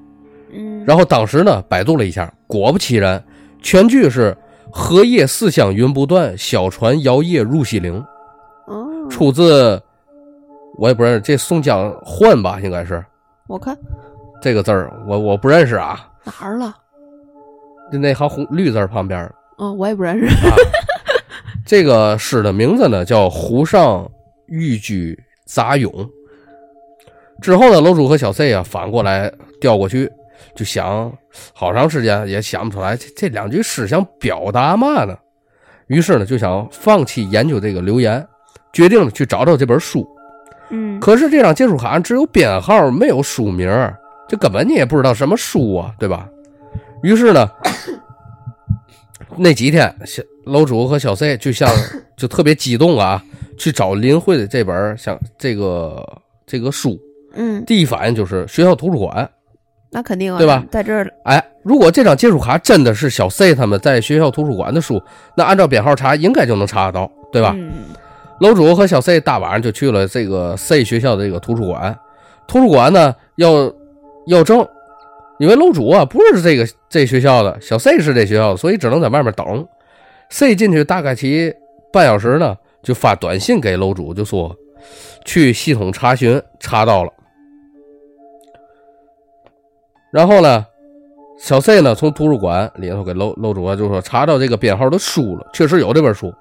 [0.54, 3.22] 嗯，然后当时呢，百度了一下，果不其然，
[3.64, 4.38] 全句是
[4.72, 8.00] “荷叶四香云不断，小船摇曳入西陵
[8.68, 9.82] 哦”，，出自
[10.78, 13.04] 我也不认识，这宋江换吧，应该是
[13.48, 13.78] 我看
[14.42, 16.76] 这个字儿，我我不认识啊，哪儿了？
[17.92, 20.26] 就那行红绿字儿旁边儿嗯，我也不认识。
[20.26, 20.56] 啊。
[21.66, 24.10] 这个诗的名字呢叫《湖上
[24.46, 25.92] 寓居杂咏》。
[27.42, 30.12] 之后呢，楼主和小 C 啊反过来调过去，
[30.56, 31.12] 就想
[31.54, 35.18] 好长时间也想不出来这这两句诗想表达嘛呢。
[35.88, 38.26] 于是呢，就想放弃研究这个留言，
[38.74, 40.08] 决定去找找这本书。
[40.70, 43.70] 嗯可是这张借书卡只有编号，没有书名，
[44.28, 46.28] 这根本你也不知道什么书啊，对吧？
[47.04, 47.50] 于是呢，
[49.38, 51.70] 那几天小楼主和小 C 就像
[52.18, 53.24] 就特别激动啊，
[53.58, 56.04] 去找林慧的这本儿像这个
[56.46, 57.00] 这个书。
[57.34, 59.30] 嗯，第一反应就是学校图书馆。
[59.90, 60.66] 那肯定啊，对吧？
[60.70, 65.02] 在这儿，哎，如果这张借书卡真的是小 C 他们在学校图书馆的书，
[65.36, 67.54] 那按照编号查，应该就能查得到，对吧？
[67.56, 67.72] 嗯
[68.40, 71.98] 楼主和小 C 大晚上就去了这个 C 学校的这个图书馆，
[72.48, 73.74] 图书馆呢要
[74.28, 74.68] 要证，
[75.40, 79.68] 因为楼主啊不是这个这学校的，小 C 是这学校的，所以只能在外面等。
[80.30, 81.54] C 进去大概其
[81.92, 84.56] 半小时呢，就发短信给楼主，就说
[85.26, 87.12] 去系统查询，查到了。
[90.12, 90.66] 然后呢，
[91.40, 96.32] 小 C 呢从图书馆里头给楼楼主啊就说查到这个编号的书了，确实有这本书。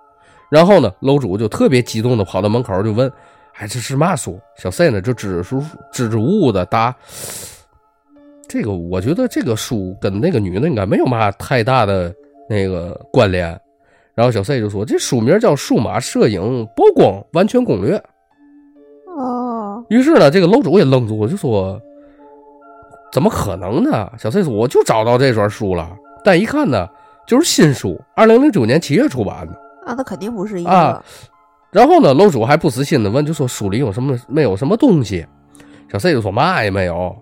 [0.48, 3.10] 然后呢，楼主就特别激动的跑到门口就问
[3.58, 6.94] ：“哎，这是嘛书？”小 C 呢就支支吾支支吾吾的答
[8.48, 12.14] ：“这个我觉得这个书跟那个女的应该没有嘛太大的
[12.48, 13.58] 那个关联。”
[14.14, 17.98] 然后小 C 就说：“这书名叫《数码摄影曝光完全攻略》。”
[19.18, 21.80] 哦，于是呢，这个楼主也愣住了，就说
[23.12, 25.90] ：“怎么可能呢？”小 C 说：“我就找到这本书了，
[26.22, 26.88] 但一看呢，
[27.26, 29.65] 就是新书，二零零九年七月出版的。
[29.86, 31.04] 啊，那肯定不是一啊个，
[31.70, 35.24] 然后呢，楼主还不死心的问，就说书里有什么没有什么东西？
[35.90, 37.16] 小 C 就说嘛也没有。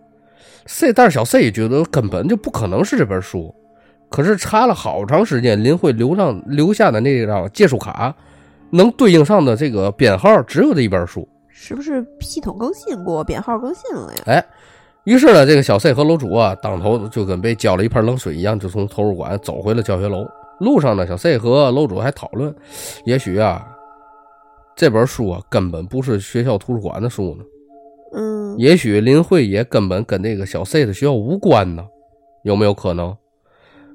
[0.66, 3.54] C，但是小 C 觉得根本就不可能是这本书。
[4.08, 8.14] 可是查了好长时间，林慧留上留下的那张借书卡，
[8.70, 11.28] 能对应上的这个编号只有这一本书。
[11.48, 14.22] 是不是系统更新过，编号更新了呀？
[14.26, 14.44] 哎，
[15.04, 20.26] 于是呢，这个小 C 和楼主啊，当头就跟被浇了一盆冷水一样，就从图书馆走回了教学楼。
[20.60, 22.54] 路上呢，小 C 和楼主还讨论，
[23.04, 23.66] 也许啊，
[24.76, 27.44] 这本书啊根本不是学校图书馆的书呢，
[28.14, 31.84] 嗯，也许林慧也根本跟那个小 C 的学校无关呢，
[32.42, 33.16] 有没有可能？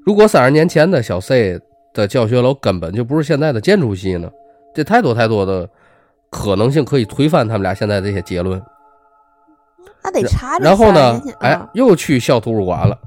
[0.04, 1.60] 如果三十年前的小 C
[1.92, 4.30] 的教学楼根本就不是现在的建筑系呢？
[4.74, 5.68] 这太多太多的
[6.30, 8.62] 可能性可以推翻他们俩现在这些结论。
[10.02, 12.98] 那得查然后呢哎啊，又去校图书馆了，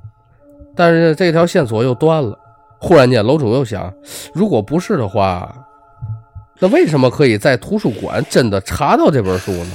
[0.75, 2.37] 但是这条线索又断了。
[2.83, 3.91] 忽然间，楼主又想，
[4.33, 5.55] 如果不是的话，
[6.59, 9.71] 那为什么可以在图书馆真的查到这本书呢？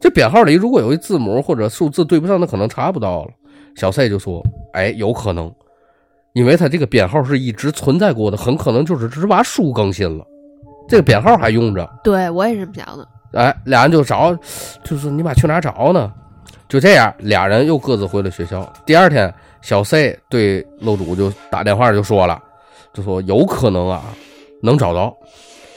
[0.00, 3.30] 这编号里如果有一字母或者数字对不上，那可能查不到了。
[3.76, 4.42] 小 C 就说
[4.74, 5.54] ：“哎，有可能，
[6.32, 10.26] 因为他这个编号是一直存在过的，很可能就是只是把书更新了，
[10.88, 13.06] 这个编号还用着。”对我也是这么想的。
[13.34, 14.36] 哎，俩人就找，
[14.82, 16.12] 就是你妈去哪儿找呢？
[16.68, 18.68] 就这样，俩人又各自回了学校。
[18.84, 19.32] 第二天，
[19.62, 22.42] 小 C 对楼主就打电话就说了，
[22.92, 24.04] 就说有可能啊，
[24.62, 25.14] 能找着。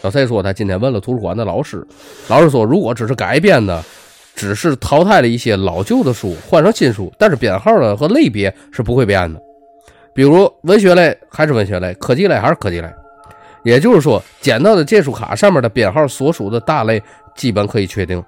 [0.01, 1.85] 小 C 说他今天问了图书馆的老师，
[2.27, 3.83] 老师说如果只是改编的，
[4.35, 9.41] 只是淘汰了一些老旧的书，换成新书，但是编号呢和类别是不会变的。
[10.13, 12.87] 比如文学类还是文学类，科技类还是科技类。
[13.63, 17.01] 也就是说，捡到的借书卡上面的编号所属的大类
[17.33, 18.21] 基本可以确定。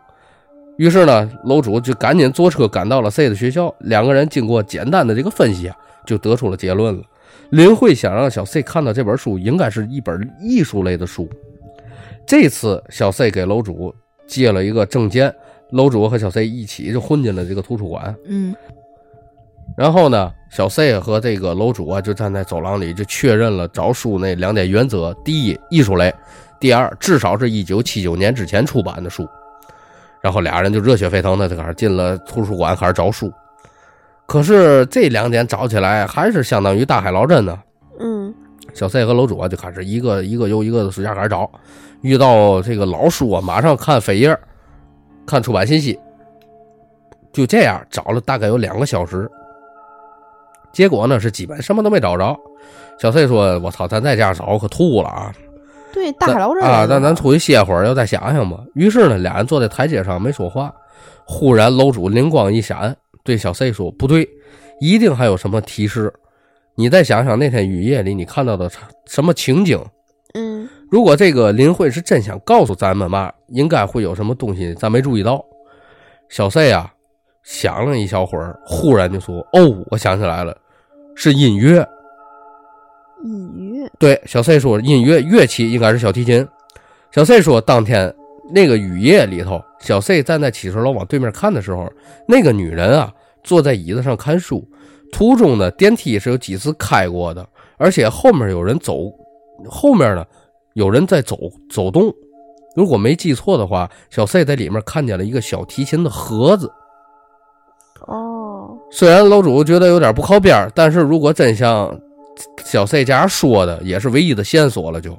[0.78, 3.74] 于是呢，楼主就赶紧坐车赶到了 C 的学校。
[3.80, 7.04] 两个人经过简单的这个分析啊，就得出了结论了。
[7.52, 11.30] 林慧想让小 C 看到这本书，应该是一本艺术类的书。
[12.26, 13.94] 这次小 C 给楼主
[14.28, 15.34] 借了一个证件，
[15.70, 18.14] 楼主和小 C 一起就混进了这个图书馆。
[18.28, 18.54] 嗯
[19.78, 26.12] 然后呢，小 C 和这个楼主啊，就站在走廊里就确认了找书那两点原则：第一，艺术类；
[26.60, 29.28] 第二，至少是一九七九年之前出版的书。
[30.26, 33.32] 然后俩人就热血沸腾的就开始进了图书馆，开始找书。
[34.26, 37.56] 可是这两点找起来还是相当于大海捞针呢。
[38.00, 38.34] 嗯
[38.74, 41.48] 小 C 和楼主啊就开始一个一个又一个的书架开始找，
[42.02, 44.36] 遇到这个老书啊，马上看扉页，
[45.28, 46.00] 看出版信息。
[47.32, 49.30] 就这样找了大概有两个小时，
[50.74, 52.36] 结果呢是基本什么都没找着。
[53.00, 55.32] 小 C 说：“我操，咱再这样找可吐了啊！”
[55.96, 58.60] 对，大海捞针啊，那咱出去歇会儿，要再想想吧。
[58.74, 60.74] 于是呢，俩人坐在台阶上没说话。
[61.26, 62.94] 忽然，楼主灵光一闪，
[63.24, 64.28] 对小 C 说：“不对，
[64.82, 66.14] 一定还有什么提示。
[66.76, 68.70] 你再想想那天雨夜里你看到的
[69.06, 69.82] 什么情景。
[70.34, 75.42] 嗯如果这个林慧是真想告诉咱们嘛，应该会有什么东西咱没注意到。”
[76.28, 76.92] 小 C 啊，
[77.44, 80.54] 想了一小会儿，忽然就说：“哦，我想起来了，
[81.16, 81.88] 是音乐。”
[83.24, 83.65] 音乐，
[83.98, 86.46] 对，小 C 说音乐乐器应该是小提琴。
[87.12, 88.14] 小 C 说，当天
[88.52, 91.90] 那个雨夜里头，小 C 站在七十楼往对面看的时候，
[92.28, 93.12] 那个女人啊
[93.44, 94.68] 坐在椅子上看书，
[95.12, 99.12] 途中呢电梯是有几次开过的，而且后面有人走，
[99.70, 100.26] 后面呢
[100.74, 101.38] 有人在走
[101.70, 102.14] 走动。
[102.76, 106.70] 如果没记错的话，小 C 在里面看见了一个小提琴的盒子。
[108.08, 111.98] 哦，虽然楼主觉得有点不靠边，但是如果真像
[112.64, 115.18] 小 C 家说的，也是唯一的线索了就。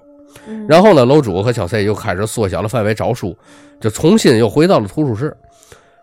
[0.49, 3.37] 嗯然后呢，楼主和小 C 又开始缩小了范围找书，
[3.81, 5.37] 就重新又回到了图书室。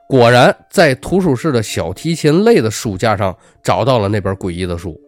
[0.08, 5.00] 果然在图书室的小提琴类的书架上找到了那本诡异的书。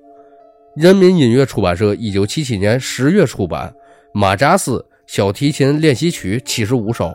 [0.75, 3.69] 人民音乐出版社一九七七年十月出版
[4.13, 7.05] 《马扎斯小提琴练习曲七十五首》，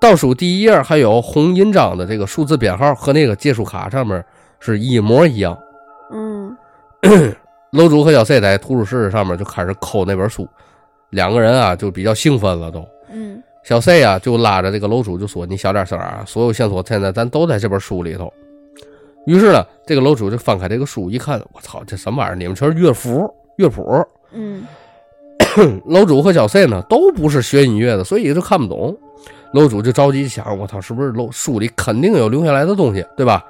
[0.00, 4.24] 倒数第一页还有红印章的这个数字编号和那个借书卡上面
[4.58, 5.56] 是一模一样。
[6.12, 6.56] 嗯
[7.72, 10.48] 楼主和小 C 在图书室上面就开始抠那本书，
[11.10, 12.86] 两个人啊就比较兴奋了都。
[13.12, 18.32] 嗯小 C 啊就拉着这个楼主就说：“你小点声啊，所有线索现在咱都在这本书里头。”
[19.26, 22.36] 于是呢，这个楼主就翻开这个书一看，我操，这什么玩意儿？
[22.36, 23.84] 你们全是乐符、乐谱。
[24.30, 24.64] 嗯
[25.86, 28.96] 楼主和小 C 呢都不是学音乐的，所以就看不懂。
[29.52, 33.44] 楼主就着急想：我操，是不是楼书里肯定有留下来的东西，对吧？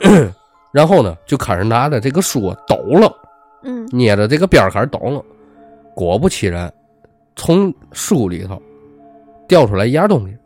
[0.72, 3.10] 然后呢，就开始拿着这个书抖了。
[3.68, 5.24] 嗯捏着这个边儿开始抖了。
[5.94, 6.72] 果不其然，
[7.36, 8.60] 从书里头
[9.46, 10.36] 掉出来一样东西。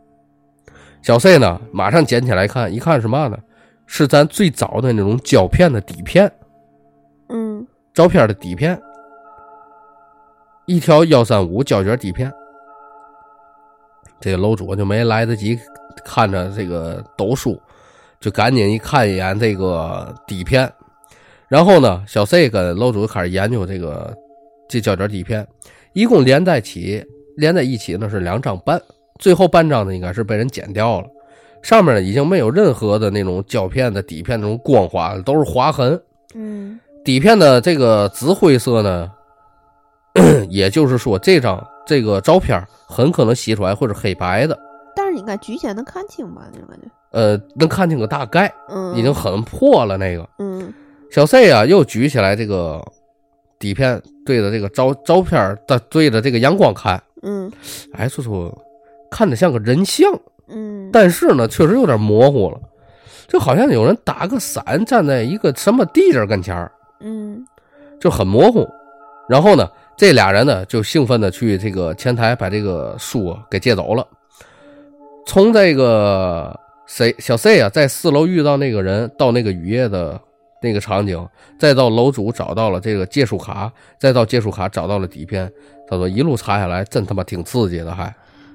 [1.01, 3.37] 小 C 呢，马上捡起来看，一看是嘛呢？
[3.85, 6.31] 是咱最早的那种胶片的底片，
[7.29, 8.81] 嗯照片的底片，
[10.65, 12.31] 一条幺三五胶卷底片。
[14.19, 15.59] 这个楼主就没来得及
[16.05, 17.61] 看着这个抖书，
[18.19, 20.71] 就赶紧一看一眼这个底片，
[21.53, 24.11] 然后呢，小 C 跟楼主开始研究这个
[24.67, 25.47] 这胶卷底片，
[25.93, 27.05] 一共连在起
[27.37, 28.81] 连在一起呢是两张半，
[29.19, 31.07] 最后半张呢应该是被人剪掉了，
[31.61, 36.01] 上面呢已经没有任何的那种胶片的底片那种光滑，都是划痕。
[36.33, 39.11] 嗯底片的这个紫灰色呢，
[40.49, 44.57] 也就是说这张这个照片很可能洗出来会是黑白的，
[44.95, 46.47] 但是你看举起来能看清吧？
[46.51, 46.87] 那种感觉。
[47.11, 50.27] 呃，能看清个大概，嗯，已经很破了那个。
[50.39, 50.73] 嗯
[51.13, 52.83] 小 C 啊，又举起来这个
[53.59, 57.51] 底片，对着这个照照片的对着这个阳光看，嗯
[57.93, 58.51] 哎，说说
[59.11, 60.11] 看着像个人像，
[60.47, 62.59] 嗯，但是呢，确实有点模糊了，
[63.27, 67.45] 就好像有人打个伞站在一个什么地儿跟前儿，嗯
[68.01, 68.67] 就很模糊。
[69.29, 74.03] 然后呢，这俩人呢就兴奋的去这个前台把这个书啊给借走了。
[75.27, 80.19] 从这个 C 小 C 啊，在四楼遇到那个人，到那个雨夜的
[80.63, 81.27] 那个场景，
[81.59, 85.51] 再到楼主找到了这个借书卡，再到借书卡找到了底片，
[85.87, 88.11] 他说一路查下来，真他妈挺刺激的，还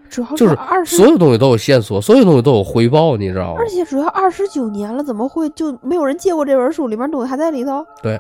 [0.09, 3.69] 主要就是二十所有东西都有线索，所有东西都有回报，你知道吗而？
[3.69, 6.89] 且主要二十九年了，怎么会就没有人借过这本书？
[6.89, 7.85] 里面东西还在里头？
[8.03, 8.19] 对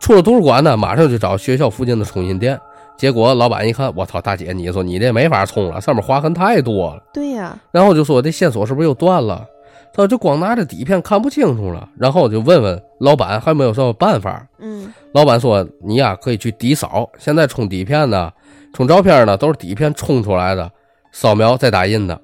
[0.00, 2.58] 出了图书馆呢，马上就找学校附近的冲印店。
[2.96, 7.02] 结果老板一看，我操，大姐，你说你这没法冲了，上面划痕太多了。
[7.14, 9.46] 对呀，然后就说这线索是不是又断了？
[9.92, 11.88] 他说就光拿着底片看不清楚了。
[11.98, 14.46] 然后就问问老板还有没有什么办法。
[14.58, 18.30] 嗯老板说你呀可以去底扫，现在冲底片呢，
[18.72, 20.70] 冲照片呢都是底片冲出来的，
[21.12, 22.14] 扫描再打印的。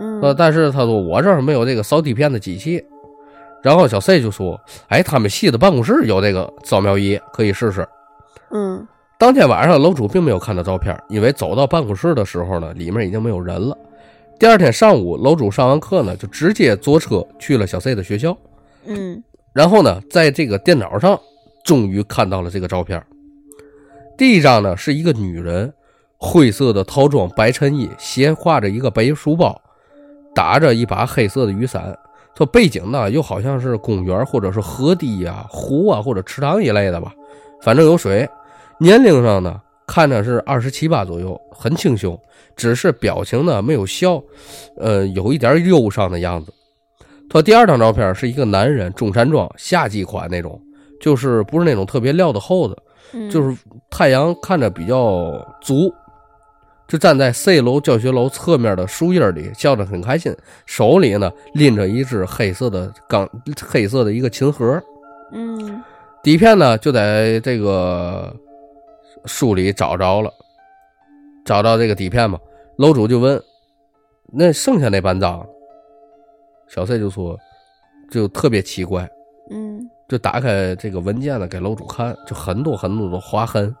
[0.00, 2.84] 呃，嗯但是他说我这儿没有这个扫底片的机器。
[3.62, 7.88] 然后小 C 就说，哎，他们系的办公室有这个扫描仪，可以试试。
[8.50, 8.86] 嗯
[9.16, 13.78] 当天晚上，楼主并没有看到照片，因为走到办公室的时候呢，里面已经没有人了。
[14.38, 18.36] 第二天上午，楼主上完课呢，就直接坐车去了小 C 的学校。
[18.86, 19.22] 嗯
[19.52, 21.18] 然后呢，在这个电脑上，
[21.64, 23.00] 终于看到了这个照片。
[24.18, 25.72] 第一张呢，是一个女人，
[26.18, 29.60] 灰色的套装白衬衣，斜挎着一个背书包，
[30.34, 31.96] 打着一把黑色的雨伞。
[32.36, 37.14] 说背景呢，又好像是公园或者是河堤呀、湖啊或者池塘一类的吧，
[37.62, 38.28] 反正有水。
[38.78, 42.20] 年龄上呢，看着是二十七八左右，很清秀，
[42.56, 44.22] 只是表情呢没有笑，
[44.76, 46.52] 呃，有一点忧伤的样子。
[47.28, 50.60] 他第二张照片是一个男人，中山装，夏季款那种，
[51.00, 52.76] 就是不是那种特别料的厚的，
[53.12, 53.56] 嗯，就是
[53.90, 55.92] 太阳看着比较足，
[56.86, 60.36] 就站在 C 楼教学楼侧面的树叶里，笑得很开心，
[60.66, 63.28] 手里呢拎着一只黑色的钢
[63.66, 64.80] 黑色的一个琴盒，
[65.32, 65.82] 嗯
[66.22, 68.34] 底片呢就在这个
[69.24, 70.30] 书里找着了，
[71.44, 72.38] 找到这个底片嘛，
[72.76, 73.40] 楼主就问，
[74.32, 75.46] 那剩下那半张，
[76.68, 77.38] 小 C 就说，
[78.10, 79.08] 就特别奇怪，
[79.50, 79.88] 嗯。
[80.06, 83.74] 就打开这个文件呢，给楼主看，就很多很多的划痕，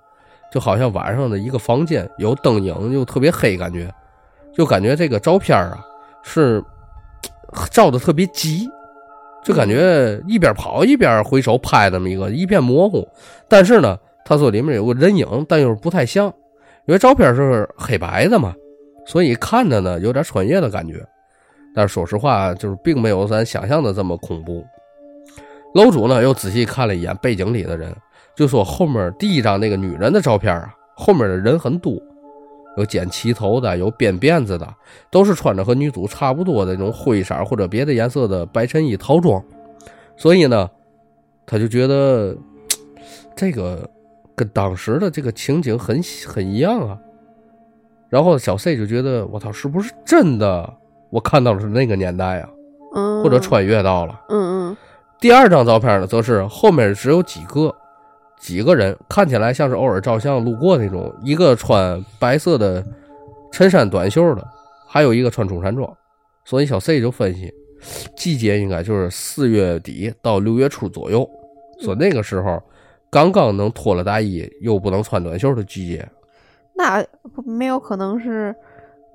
[0.50, 3.92] 就好像晚上的一个房间有灯影，又特别黑，感觉，
[4.54, 5.84] 就感觉这个照片啊
[6.22, 6.64] 是
[7.70, 8.66] 照的特别急，
[9.44, 13.06] 就感觉一边跑一边回手拍那么一个，一片模糊。
[13.46, 16.32] 但是呢，他说里面有个人影，但又是不太像，
[16.86, 18.54] 因为照片是黑白的嘛，
[19.06, 21.04] 所以看着呢有点穿越的感觉。
[21.74, 24.64] 但是说实话，就是并没有咱想象的这么恐怖。
[25.74, 27.92] 楼主呢又仔细看了一眼背景里的人，
[28.36, 32.00] 就说后面第一张那个女人的照片啊，后面的人很多，
[32.76, 34.72] 有剪齐头的，有编辫子的，
[35.10, 39.42] 都是穿着和女主差不多的那种灰色或者别的颜色的白衬衣套装。
[40.16, 40.70] 所以呢，
[41.44, 42.36] 他就觉得
[43.34, 43.90] 这个
[44.34, 46.98] 跟当时的这个情景很很一样啊。
[48.08, 50.72] 然后小 C 就觉得我操，是不是真的？
[51.10, 52.48] 我看到的是那个年代啊，
[52.94, 54.20] 嗯，或者穿越到了。
[54.28, 54.76] 嗯嗯
[55.20, 57.74] 第二张照片呢，则是后面只有几个
[58.38, 61.12] 几个人，看起来像是偶尔照相路过那种。
[61.22, 62.84] 一个穿白色的
[63.50, 64.46] 衬衫短袖的，
[64.86, 65.90] 还有一个穿中山装。
[66.44, 67.50] 所以小 C 就分析，
[68.16, 71.26] 季节应该就是四月底到六月初左右，
[71.80, 72.62] 说那个时候
[73.14, 76.04] 刚刚能脱了大衣又不能穿短袖的季节。
[76.74, 77.00] 那
[77.46, 78.52] 没有可能是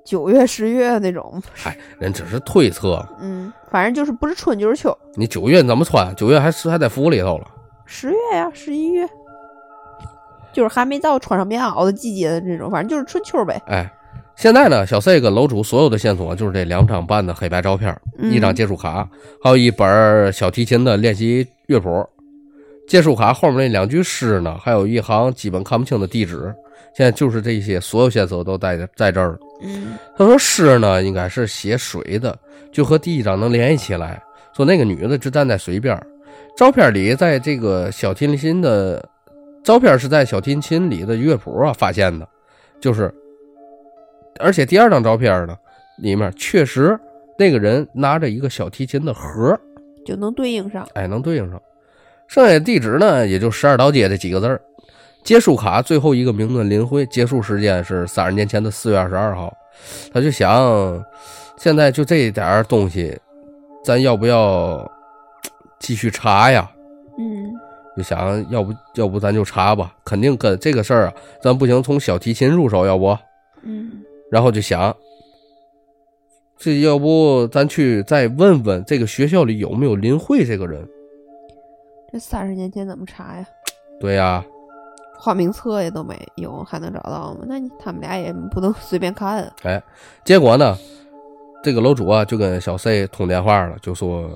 [0.02, 6.14] 九月、十月那种，哎，人只是推测，嗯，反正就是不是春就是秋，你九月怎么穿？
[6.16, 7.46] 九月还是还在服里头了。
[7.84, 9.06] 十月呀、十一月，
[10.50, 13.60] 就是还没到穿上棉袄的季节的这种，反正就是春秋呗。
[13.66, 13.92] 哎，
[14.34, 19.06] 现在呢，小 C 跟楼主所有的线索就是这两张半的黑白照片，嗯一张借书卡，
[19.44, 22.08] 还有一本小提琴的练习乐谱。
[22.90, 26.52] 借书卡后面那两句诗呢，还有一行基本看不清的地址。
[26.92, 29.38] 现在就是这些所有线索都在在这儿了。
[29.62, 32.36] 嗯他说诗呢应该是写水的，
[32.72, 34.20] 就和第一张能联系起来。
[34.56, 35.96] 说那个女的就站在水边，
[36.56, 39.08] 照片里在这个小提琴的
[39.62, 42.28] 照片是在小提琴里的乐谱啊发现的，
[42.80, 43.14] 就是，
[44.40, 45.56] 而且第二张照片呢
[46.02, 46.98] 里面确实
[47.38, 49.56] 那个人拿着一个小提琴的盒，
[50.04, 50.84] 就能对应上。
[50.94, 51.62] 哎，能对应上。
[52.30, 54.62] 剩下地址呢也就十二道街这几个字儿。
[55.24, 59.52] 结束卡最后一个名字林慧，结束时间是三十年前的四月二十二号。
[60.12, 61.04] 他就想，
[61.58, 63.18] 现在就这一点儿东西，
[63.84, 64.88] 咱要不要
[65.80, 66.70] 继续查呀？
[67.18, 67.50] 嗯
[67.96, 71.12] 就想要不要不咱就查吧，肯定跟这个事儿啊，
[71.42, 73.18] 咱不行从小提琴入手，要不？
[73.64, 73.90] 嗯
[74.30, 74.96] 然后就想，
[76.56, 80.88] 这要不咱去再问问这个学校里有没有林慧这个人？
[82.12, 83.46] 这三十年前怎么查呀？
[84.00, 84.44] 对呀、
[85.18, 87.44] 花名册也都没有，还能找到吗？
[87.46, 89.52] 那你他们俩也不能随便看啊。
[89.62, 89.82] 哎，
[90.24, 90.76] 结果呢，
[91.62, 94.30] 这个楼主啊就跟小 C 通电话了，就说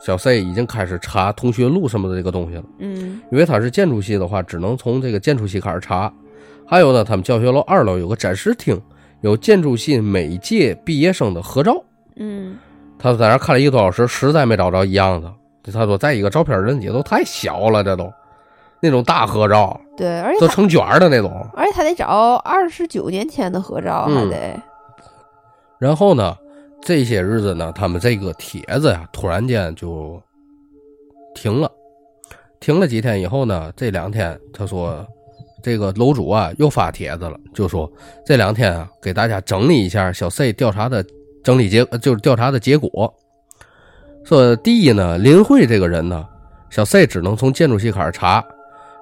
[0.00, 2.64] 小 C 已经开始查同学录什么的这个东西了。
[2.78, 6.12] 嗯因为他是建筑系的话，只能从这个建筑系开始查。
[6.66, 8.80] 还有呢，他们教学楼二楼有个展示厅，
[9.20, 11.82] 有建筑系每届毕业生的合照。
[12.16, 12.58] 嗯
[12.98, 15.32] 他在那看了一个多小时，实在没找着一样的。
[15.64, 18.12] 他说，再一个照片人也都太小了，这都
[18.80, 21.46] 那种大合照，对，而且都成卷儿的那种。
[21.54, 24.62] 而且他得找二十九年前的合照，还嗯得
[25.78, 26.36] 然后呢，
[26.82, 30.20] 这些日子呢，他们这个帖子呀，突然间就
[31.34, 31.70] 停了。
[32.58, 35.06] 停了几天以后呢，这两天他说，
[35.62, 37.90] 这个楼主啊又发帖子了，就说
[38.24, 41.04] 这两天啊给大家整理一下小 C 调查的
[41.42, 43.14] 整理结，呃就是调查的结果。
[44.24, 46.24] 说第一呢，林慧这个人呢，
[46.68, 48.44] 小 C 只能从建筑系开始查，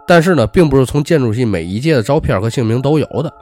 [0.06, 3.32] 但是呢，并不是从建筑系每一届的照片和姓名都有的。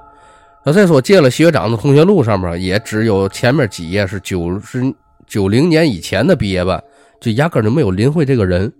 [0.64, 4.92] 小 C 说借了学长的同学录上面也只有前面几页是九十
[5.26, 6.82] 九零年以前的毕业班，
[7.20, 8.72] 就压根就没有林慧这个人。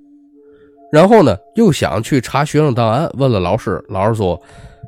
[0.91, 4.41] 然后呢，又想去查学生档案，问了老师，老师说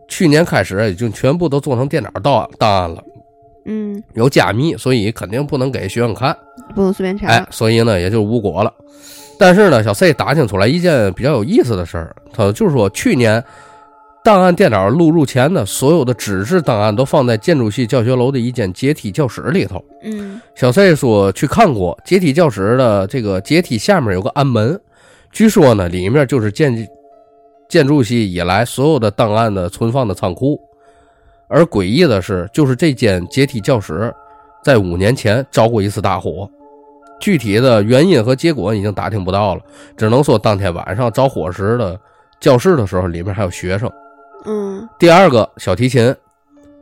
[0.09, 3.03] 去年开始已经全部都做成电脑档案档案了，
[3.71, 6.35] 嗯，有加密，所以肯定不能给学生看。
[6.75, 7.27] 不能随便查。
[7.27, 8.73] 哎，所以呢也就无果了。
[9.39, 13.45] 但是呢，小 C 打听出来一件比较有意思的事儿，他就是说去年
[14.25, 19.85] 档案电脑录入前的，所有的纸质档案都放在建筑系教学楼的一间阶梯教室里头。
[20.03, 24.81] 嗯小 C 说去看过阶梯教室的这个阶梯下面有个暗门，
[25.31, 26.89] 据说呢里面就是建
[27.69, 30.59] 建筑系以来所有的档案的存放的仓库。
[31.49, 34.15] 而诡异的是，就是这间阶梯教室
[34.63, 36.49] 在五年前着过一次大火，
[37.21, 39.63] 具体的原因和结果已经打听不到了，
[39.97, 41.99] 只能说当天晚上着火时的
[42.39, 43.91] 教室的时候，里面还有学生。
[44.45, 46.15] 嗯第二个小提琴，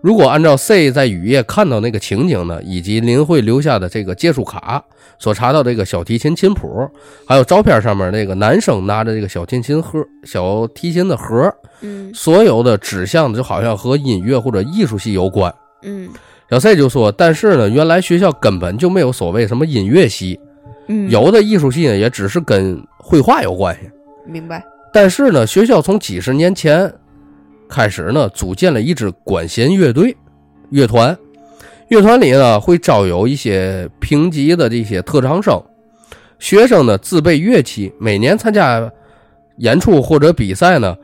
[0.07, 4.81] 如果按照 C 在雨夜看到那个情景呢，以及林慧留下的这个借书卡
[5.19, 6.89] 所查到这个小提琴琴谱，
[7.27, 15.53] 还有照片上面那个男生拿着这个小提琴盒、小提琴的盒，嗯所有的指向就好像和音乐或者艺术系有关。
[15.83, 16.09] 嗯
[16.49, 20.39] 小 C 就说，但是呢，原来学校根本就没有所谓什么音乐系，
[20.87, 23.91] 嗯，有的艺术系呢也只是跟绘画有关系。
[24.25, 24.65] 明白。
[24.93, 26.95] 但是呢，学校从几十年前
[27.69, 30.17] 开始呢，组建了一支管弦乐队
[30.71, 31.17] 乐团。
[31.89, 35.63] 乐团里呢，会招有一些评级的这些特长生，
[36.39, 38.91] 学生呢自备乐器，每年参加
[39.59, 40.97] 演出或者比赛呢，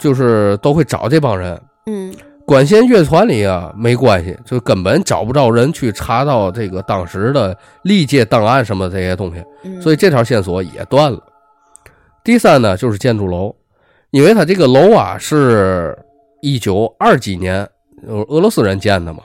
[0.00, 1.60] 就是都会找这帮人。
[1.86, 2.12] 嗯
[2.46, 11.20] 管弦乐团里啊没关系，就根本找不着人去查到这个当时的历届档案什么这些东西，嗯，所以这条线索也断了。
[12.24, 13.54] 第三呢，就是建筑楼，
[14.10, 15.96] 因为它这个楼啊是
[16.40, 17.68] 一九二几年
[18.06, 19.22] 呃俄罗斯人建的嘛，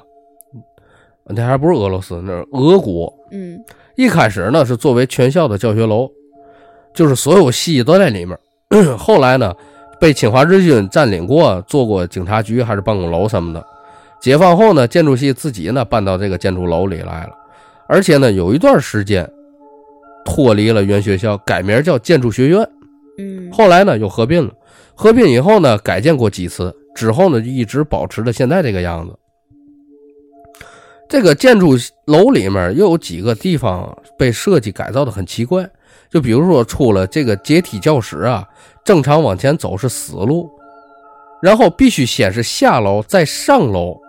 [1.26, 3.14] 那还不是俄罗斯，那是俄国。
[3.32, 3.60] 嗯
[3.96, 6.10] 一开始呢是作为全校的教学楼，
[6.94, 8.38] 就是所有系都在里面。
[8.98, 9.54] 后来呢，
[10.02, 13.66] 被侵华日军占领过，做过警察局还是办公楼什么的。
[14.20, 17.32] 解放后呢，建筑系自己呢搬到这个建筑楼里来了，
[17.88, 19.26] 而且呢有一段时间
[20.26, 22.68] 脱离了原学校，改名叫建筑学院。
[23.18, 24.54] 嗯，后来呢又合并了，
[24.96, 29.14] 合并以后呢改建过几次，之后呢就一直保持着现在这个样子。
[31.08, 31.76] 这个建筑
[32.06, 35.70] 楼里面又有几个地方被设计改造的很奇怪，
[36.10, 38.43] 就比如说出了这个阶梯教室啊，
[38.84, 40.50] 正常往前走是死路，
[41.43, 44.00] 然后必须先是下楼再上楼，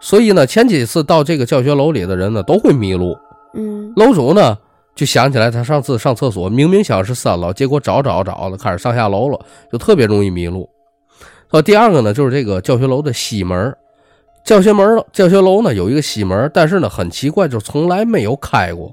[0.00, 3.16] 所以呢前几次到这个教学楼里的人呢都会迷路。
[3.52, 4.58] 嗯楼主呢
[4.94, 9.40] 就想起来他上次上厕所明明想是三楼，结果找找找了开始上下楼了，
[9.72, 10.68] 就特别容易迷路。
[11.50, 13.74] 到，第二个呢就是这个教学楼的西门，
[14.44, 18.92] 教学门教学楼呢有一个西门，但是呢很奇怪，就从来没有开过。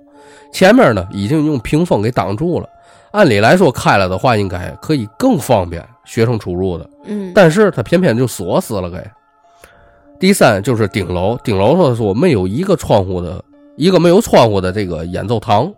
[0.54, 2.68] 前面呢已经用屏风给挡住了，
[3.12, 8.97] 按理来说开了的话应该可以更方便学生出入的，嗯，但是他偏偏就锁死了给。
[10.20, 13.43] 第三就是顶楼，顶楼上说没有一个窗户的，
[13.76, 15.74] 一个没有窗户的这个演奏堂，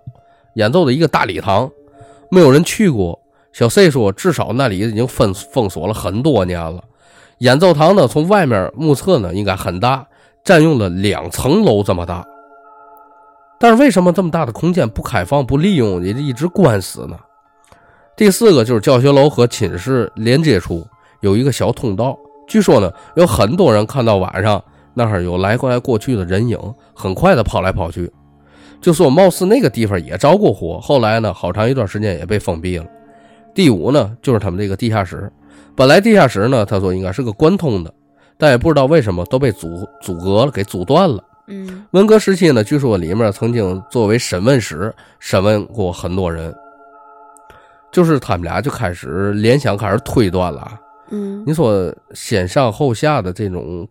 [0.55, 1.69] 演奏的一个大礼堂，
[2.29, 3.19] 没有人去过。
[3.51, 6.83] 小 C 说，至少那里已经封封锁了很多年了。
[7.39, 10.07] 演奏堂呢，从外面目测呢，应该很大，
[10.43, 12.25] 占用了两层楼这么大。
[13.59, 17.17] 但是为什么这么大的空间不开放、不利用，也一直关死呢？
[18.15, 20.85] 第四个就是教学楼和寝室连接处
[21.21, 26.57] 有一个小通道，据说呢，有很多人看到晚上那儿有来过来过去的人影，
[26.93, 28.11] 很快的跑来跑去。
[28.83, 32.85] 就说貌似那个地方也着过火，后来呢，好长一段时间也被封闭了。
[33.55, 35.31] 第五呢，就是他们这个地下室，
[35.73, 37.93] 本来地下室呢，他说应该是个贯通的，
[38.37, 41.23] 但也不知道为什么都被阻阻隔了，给阻断了。
[41.47, 46.53] 嗯文革时期呢，据说里面曾经作为审问室审问过很多人，
[47.89, 50.77] 就是他们俩就开始联想，开始推断了啊。
[51.09, 53.87] 嗯你说先上后下的这种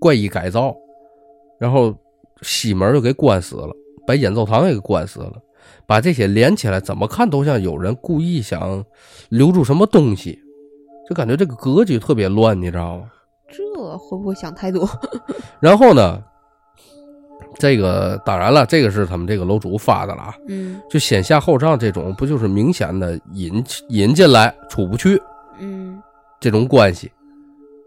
[0.00, 0.74] 怪异改造，
[1.60, 1.94] 然后
[2.40, 3.70] 西门就给关死了，
[4.06, 5.32] 把演奏堂也给关死了，
[5.86, 8.84] 把这些连起来，怎么看都像有人故意想
[9.28, 10.38] 留住什么东西，
[11.08, 13.04] 就感觉这个格局特别乱，你知道吗？
[13.50, 14.88] 这会不会想太多？
[15.60, 16.22] 然后呢，
[17.58, 25.20] 这个当然了，这个是他们这个楼主发的了啊，嗯就先下后上这种，不就是明显的引引进来出不去
[25.60, 26.02] 嗯
[26.40, 27.10] 这种关系？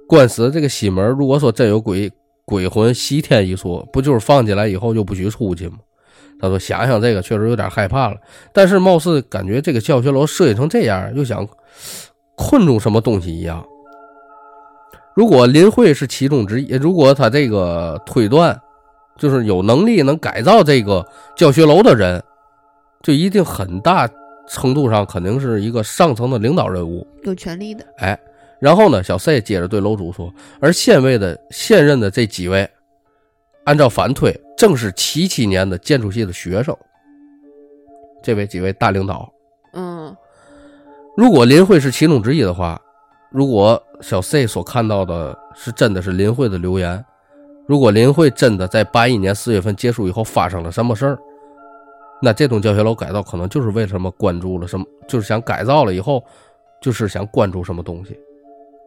[0.07, 2.09] 关死这个西门，如果说真有鬼
[2.45, 5.79] 鬼魂西天一说，不就是放进来以后就不许出去吗？
[6.39, 8.17] 他说想想这个确实有点害怕了，
[8.53, 11.47] 但是貌似感觉这个教学楼设计成这样，又想
[12.35, 13.65] 困住什么东西一样。
[15.15, 18.59] 如果林慧是其中之一，如果他这个推断
[19.17, 21.03] 就是有能力能改造这个
[21.35, 22.23] 教学楼的人，
[23.01, 24.07] 就一定很大
[24.47, 27.05] 程度上肯定是一个上层的领导人物。
[27.23, 27.83] 有权利的。
[27.97, 28.19] 哎，
[28.59, 32.69] 然后呢，小 C 接着对楼主说，而现位的现任的这几位，
[33.67, 36.73] 按照反推，正是七七年的建筑系的学生。
[38.23, 39.29] 这位几位大领导，
[39.73, 40.15] 嗯
[41.17, 42.81] 如果林慧是其中之一的话，
[43.29, 47.03] 如果小 C 所看到的是真的是林慧的留言，
[47.67, 51.19] 如果林慧真的在八一年四月份结束以后发生了什么事儿，
[52.21, 56.23] 那这栋教学楼改造可能就是为什么关注了什么，就是想改造了以后，
[56.81, 58.17] 就是想关注什么东西。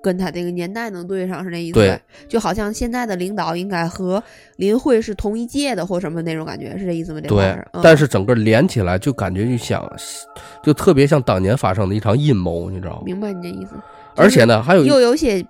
[0.02, 4.22] 跟他这个年代能对上是那意思对呗，就好像现在的领导应该和
[4.56, 7.20] 林慧是同一届的或什么那种感觉，是这意思吗？
[7.22, 9.84] 对但是整个连起来就感觉就像，
[10.62, 13.02] 就特别像当年发生的一场阴谋，你知道吗？
[13.04, 13.72] 明白你这意思。
[14.16, 15.44] 而且呢，还有又有些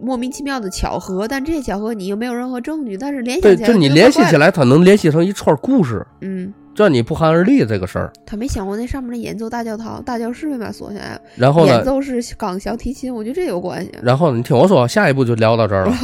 [0.00, 8.12] 莫名其妙的巧合，但这些巧合你又没有任何证据，但是联系，起来就你联系起来，它能联系成一串故事，嗯，这你不寒而栗这个事儿。
[8.24, 13.92] 他没想过那上面的演奏大教堂、大教室为嘛锁起来，然后呢，演奏是钢小提琴，我觉得这有关系。
[14.02, 15.94] 然后你听我说，下一步就聊到这儿了。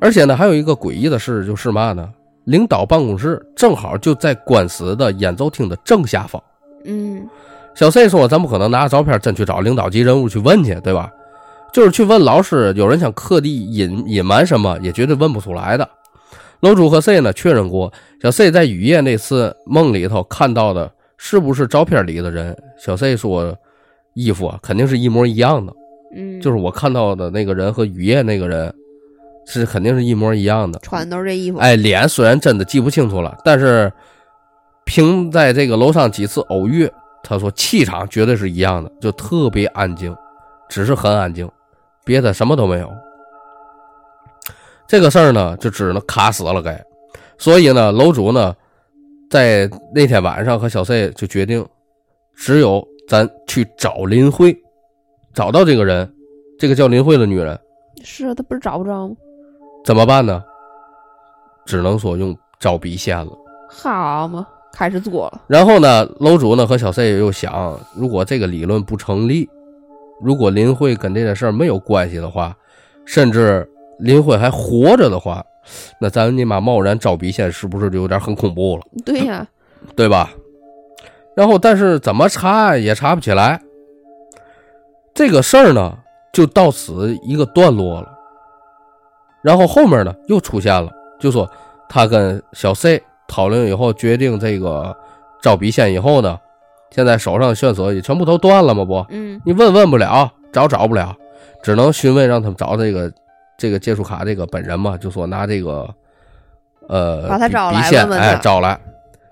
[0.00, 2.08] 而且呢，还有一个诡异的事，就是嘛呢？
[2.44, 6.40] 领导办公室正好就在官司的演奏厅的正下方。
[6.84, 7.28] 嗯
[7.74, 11.10] 小 C 说：“咱不可能拿照片真去找领导级人物去问去，对吧？
[11.72, 15.86] 就是去问老师，有人想刻意隐隐瞒什么，也绝对问不出来的。”
[16.60, 22.56] 楼主和 C 呢确认过，小 C 在雨夜那次梦里头看到的是不是照片里的人？
[22.78, 23.56] 小 C 说，
[24.14, 25.72] 衣服啊肯定是一模一样的。
[26.14, 28.72] 嗯，就是我看到的那个人和雨夜那个人
[29.46, 30.78] 是肯定是一模一样的。
[30.80, 31.58] 穿的都是这衣服。
[31.58, 33.92] 哎，脸虽然真的记不清楚了，但是
[34.84, 36.90] 凭在这个楼上几次偶遇，
[37.22, 40.14] 他说气场绝对是一样的，就特别安静，
[40.68, 41.48] 只是很安静，
[42.04, 42.90] 别的什么都没有。
[44.88, 46.82] 这个事儿呢，就只能卡死了该，
[47.38, 48.54] 所以呢，楼主呢，
[49.28, 51.66] 在那天晚上和小 C 就决定，
[52.34, 54.56] 只有咱去找林慧，
[55.34, 56.12] 找到这个人，
[56.58, 57.58] 这个叫林慧的女人，
[58.02, 59.16] 是啊，他不是找不着吗？
[59.84, 60.42] 怎么办呢？
[61.64, 63.32] 只能说用找笔仙了。
[63.68, 65.42] 好嘛，开始做了。
[65.48, 69.48] 然后呢，楼主呢和小 C 又想，如果这个理论不成立，
[70.22, 72.56] 如果林慧跟这件事儿没有关系的话，
[73.04, 73.68] 甚至
[73.98, 75.44] 林慧还活着的话，
[76.00, 79.46] 那咱尼玛贸然招笔仙是不是就有点很恐怖了，对呀、
[79.96, 80.30] 对吧？
[81.34, 83.60] 然后，但是怎么查也查不起来，
[85.14, 85.96] 这个事儿呢
[86.32, 88.12] 就到此一个段落了。
[89.42, 90.90] 然后后面呢又出现了，
[91.20, 91.48] 就说
[91.88, 94.96] 他跟小 C 讨论以后决定这个
[95.42, 96.38] 招笔仙以后呢，
[96.90, 99.04] 现在手上的线索也全部都断了嘛不？
[99.10, 101.14] 嗯你问问不了，找找不了，
[101.62, 103.12] 只能询问让他们找这个
[103.56, 105.88] 这个借书卡这个本人嘛，就说拿这个
[106.88, 108.78] 呃笔把他找来笔线问问他哎找来，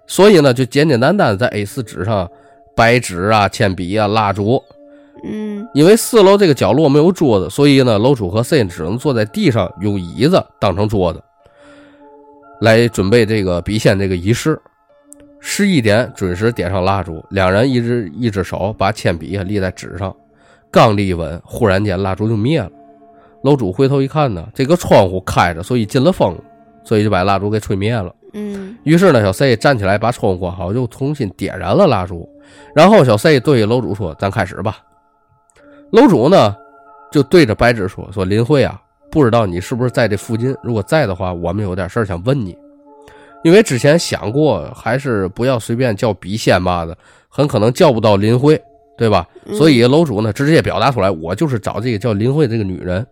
[0.07, 2.31] 所以呢就简简单单在 A 4纸上
[2.75, 4.63] 白纸啊、铅笔啊、蜡烛，
[5.25, 11.23] 嗯因为四楼这个角落没有桌子，所以呢楼主和 C 只能坐在地上，用椅子当成桌子，
[12.61, 14.61] 来准备这个笔仙这个仪式。
[15.47, 20.17] 十一点准时点上蜡烛，两人一只一只手把铅笔啊立在纸上，
[20.71, 22.71] 刚立稳，忽然间蜡烛就灭了。
[23.45, 26.35] 楼主回头一看呢，这个窗户开着，所以进了风，
[26.83, 28.11] 所以就把蜡烛给吹灭了。
[28.33, 32.27] 嗯于是呢，小 C 站起来把窗户关好，又重新点燃了蜡烛。
[32.75, 34.79] 然后小 C 对楼主说：“咱开始吧。”
[35.93, 36.57] 楼主呢
[37.13, 38.81] 就对着白纸说：“说林慧啊，
[39.11, 40.57] 不知道你是不是在这附近？
[40.63, 42.57] 如果在的话，我们有点事儿想问你。
[43.45, 46.97] 因为之前想过，还是不要随便叫笔仙吧的，
[47.29, 48.59] 很可能叫不到林慧，
[48.97, 49.29] 对吧？
[49.45, 53.07] 嗯所以楼主呢直接表达出来，我就是找这个叫林慧这个女人。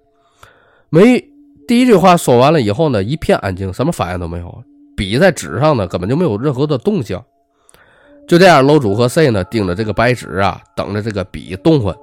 [0.94, 1.18] 没
[1.66, 4.62] 第一句话说完了以后呢，一片安静，什么反应都没有。
[4.94, 7.18] 笔在纸上呢，根本就没有任何的动静。
[8.28, 11.96] 就这样，楼主和 C 呢盯着这个白纸啊，等着这个笔动换。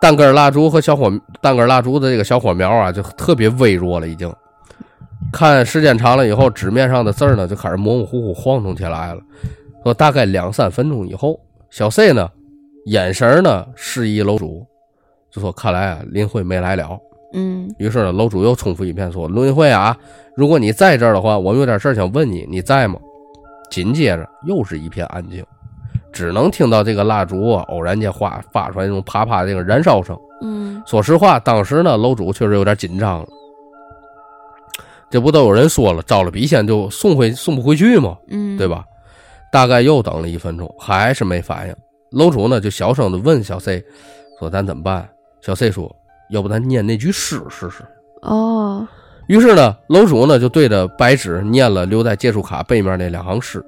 [0.00, 4.32] 单根蜡烛和小火，单根蜡烛的这个小火苗啊，就特别微弱了，已经。
[5.32, 9.20] 看时间长了以后，纸面上的字儿呢就开始模模糊糊晃动起来了。
[9.82, 11.40] 说大概两三分钟以后，
[11.70, 12.30] 小 C 呢
[12.84, 14.64] 眼神呢示意楼主，
[15.28, 16.96] 就说看来啊林慧没来了。
[17.32, 19.96] 嗯于是呢，楼主又重复一遍说：“轮慧啊，
[20.34, 22.98] 如果你在这儿的话，我们有点事儿想问你，你在吗？”
[23.70, 25.44] 紧接着又是一片安静，
[26.12, 30.16] 只能听到这个蜡烛啊偶然间发发出来那种啪啪的这个燃烧声。
[30.42, 33.26] 嗯说实话，当时呢，楼主确实有点紧张了。
[35.10, 38.16] 这不都有人说了，招了笔仙就送回送不回去吗？
[38.28, 38.68] 嗯，对？
[38.68, 38.84] 吧？
[39.52, 41.74] 大概又等了一分钟，还是没反应。
[42.10, 43.82] 楼主呢就小声的问小 C
[44.38, 45.08] 说：“咱怎么办？”
[45.40, 45.94] 小 C 说
[46.30, 47.84] ：“要不咱念那句诗试试。”
[48.22, 48.86] 哦，
[49.28, 53.64] 于是呢，楼主呢就对着白纸念了留在借书卡背面那两行诗。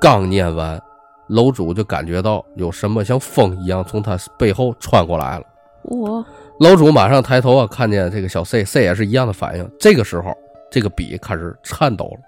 [0.00, 0.80] 刚念完，
[1.28, 5.44] 楼主就感觉到有什么像风一样从他背后穿过来了。
[5.82, 6.24] 我
[6.58, 9.70] 楼主马上抬头啊，看见这个小 C，C 也是一样的反应。
[9.78, 10.34] 这个时候，
[10.70, 12.20] 这个笔开始颤抖了，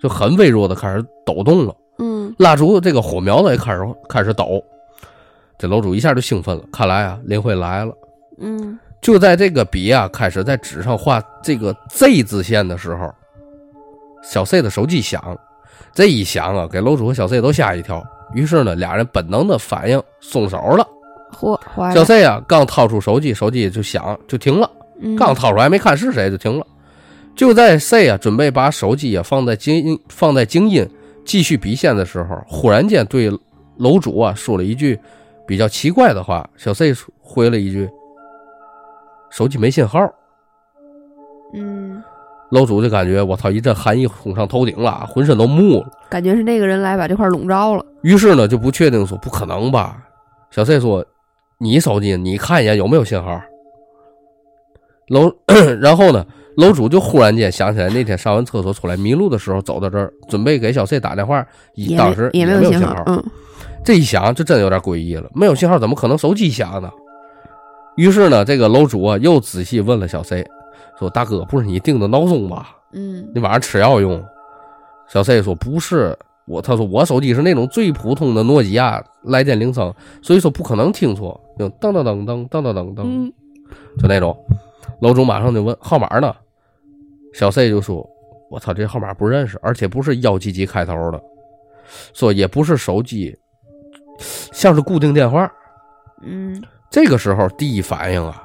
[0.00, 1.74] 就很微弱的开始抖动了。
[1.98, 4.62] 嗯蜡烛这个火苗子也开始开始抖。
[5.58, 7.92] 这楼主一下就兴奋了，看来啊，林慧来了。
[8.40, 13.12] 嗯就在这个笔啊开始在纸上画这个 Z 字线的时候，
[14.22, 15.38] 小 C 的手机响，
[15.94, 18.04] 这一响啊，给楼主和小 C 都吓一跳。
[18.34, 20.86] 于是呢，俩人本能的反应松手了。
[21.32, 21.58] 嚯，
[21.94, 24.70] 小，C 啊，刚掏出手机，手机就响就停了，
[25.00, 26.66] 嗯刚掏出来还没看是谁就停了。
[27.34, 30.86] 就在 C 啊准备把手机啊放在静音放在静音
[31.24, 33.30] 继续笔仙的时候，忽然间对
[33.78, 34.98] 楼主啊说了一句
[35.46, 36.46] 比较奇怪的话。
[36.56, 37.88] 小 C 回了一句
[39.30, 40.00] ：“手机没信号。”
[41.54, 42.02] 嗯，
[42.50, 45.90] 楼主就感觉我操，一阵寒意冲上头顶了，浑身都木了。
[46.08, 47.84] 感觉是那个人来把这块笼罩了。
[48.02, 49.96] 于是呢，就不确定说不可能吧。
[50.50, 51.04] 小 C 说
[51.58, 53.40] ：“你手机你看一眼有没有信号。”
[55.08, 55.32] 楼，
[55.80, 56.24] 然后呢，
[56.56, 63.20] 楼主就忽然间想起来那天上完厕所出来迷路的时候走到这儿，准备给小 C 打电话，也当时也没有信号，嗯
[63.84, 65.28] 这一想，就真有点诡异了。
[65.34, 66.88] 没有信号，怎么可能手机响呢？
[68.00, 70.42] 于是呢，这个楼主啊又仔细问了小 C，
[70.98, 72.74] 说：“大哥，不是你定的闹钟吧？
[72.92, 74.24] 嗯你晚上吃药用？”
[75.06, 79.92] 小 C 说：“不是，我他说我手机是那种最普通的诺基亚来电铃声，
[80.22, 83.30] 所以说不可能听错，就噔噔噔噔噔噔噔噔，嗯，
[83.98, 84.34] 就那种。
[85.02, 86.34] 楼主马上就问号码呢，
[87.34, 88.08] 小 C 就说
[88.50, 91.22] ：“我操，这号码不认识，而且不是幺七七开头的，
[92.14, 93.36] 说也不是手机，
[94.52, 95.52] 像是固定电话。”
[96.24, 98.42] 嗯，这个时候第一反应啊，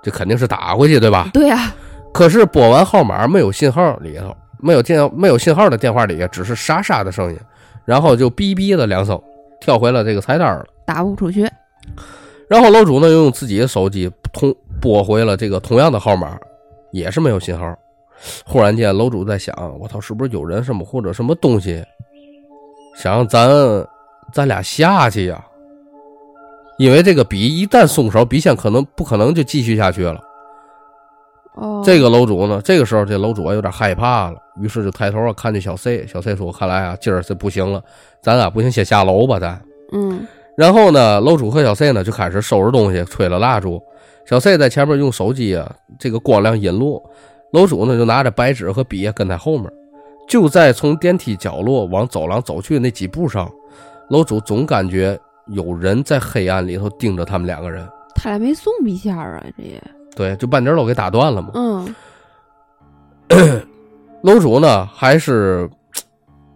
[0.00, 1.28] 这肯定是打过去，对吧？
[1.34, 1.74] 对呀、
[2.12, 7.38] 可是拨完号码没有信号里头，没有电没有信号的电话里只是沙沙的声音，
[7.84, 9.20] 然后就哔哔的两声，
[9.60, 10.64] 跳回了这个菜单了。
[10.86, 11.50] 打不出去。
[12.48, 16.38] 然后楼主呢又用自己的手机通拨回了这个同样的号码，
[16.92, 17.76] 也是没有信号。
[18.44, 21.84] 忽然间，楼主在想：我操，是不是有人什么或者什么东西
[22.96, 23.48] 想让咱
[24.32, 25.44] 咱俩下去呀？
[26.80, 30.18] 因为这个笔一旦松手，笔仙可能不可能就继续下去了。
[31.56, 37.82] 哦，这个楼主呢，这个时候这楼主啊有点害怕了，于是就抬头啊看见小 C，小 C 说：“看来啊今儿是不行了，
[38.22, 39.60] 咱啊不行先下楼吧，咱。”
[39.92, 40.26] 嗯
[40.56, 43.78] 然后呢，楼主和小 C 呢就开始收拾东西，吹了蜡烛。
[44.24, 47.02] 小 C 在前面用手机啊，这个光亮引路。
[47.52, 49.70] 楼主呢就拿着白纸和笔啊跟在后面。
[50.26, 53.50] 就在从电梯角落往走廊走去的那几步上，
[54.08, 55.18] 楼主总感觉
[55.50, 57.86] 有人在黑暗里头盯着他们两个人。
[58.14, 59.82] 他俩没送笔仙儿啊，这也。
[60.16, 61.50] 对，就半截楼给打断了嘛。
[61.54, 61.94] 嗯
[64.22, 65.70] 楼主呢还是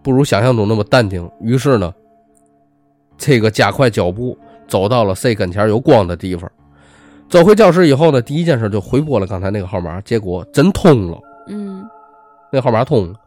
[0.03, 1.93] 不如想象中那么淡定，于是呢，
[3.17, 4.37] 这个加快脚步
[4.67, 6.51] 走到了 C 跟前有光的地方。
[7.27, 11.17] 走回教室以后呢，第一件事就回拨了刚才那个号码，结果真通了，
[11.47, 11.83] 嗯
[12.51, 13.19] 那号码通了。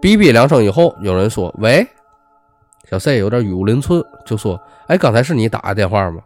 [0.00, 1.86] 哔哔两声以后，有人说：“喂。”
[2.90, 6.22] 小 C 有点语无伦次，就说：“哎，刚才是你打的电话吗？”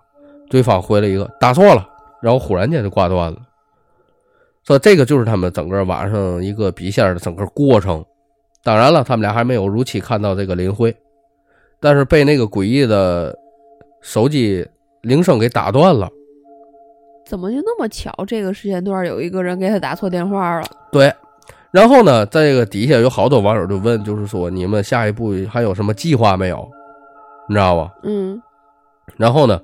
[0.48, 1.88] 对方回了一个：“打错了。”
[2.22, 3.38] 然后忽然间就挂断了。
[4.64, 8.04] 说这个就是他们整个晚上一个笔仙的整个过程。
[8.62, 10.94] 当然了，他们俩还没有如期看到这个林慧，
[11.80, 13.36] 但是被那个诡异的
[14.00, 14.64] 手机
[15.00, 16.08] 铃声给打断了。
[17.26, 18.12] 怎么就那么巧？
[18.24, 20.66] 这个时间段有一个人给他打错电话了。
[20.92, 21.12] 对，
[21.72, 26.68] 然后呢，在这个底下有好多网友就问，就是说你们下一步还有什么计划没有？
[27.48, 27.90] 你知道吧？
[28.04, 28.40] 嗯
[29.16, 29.60] 然后呢，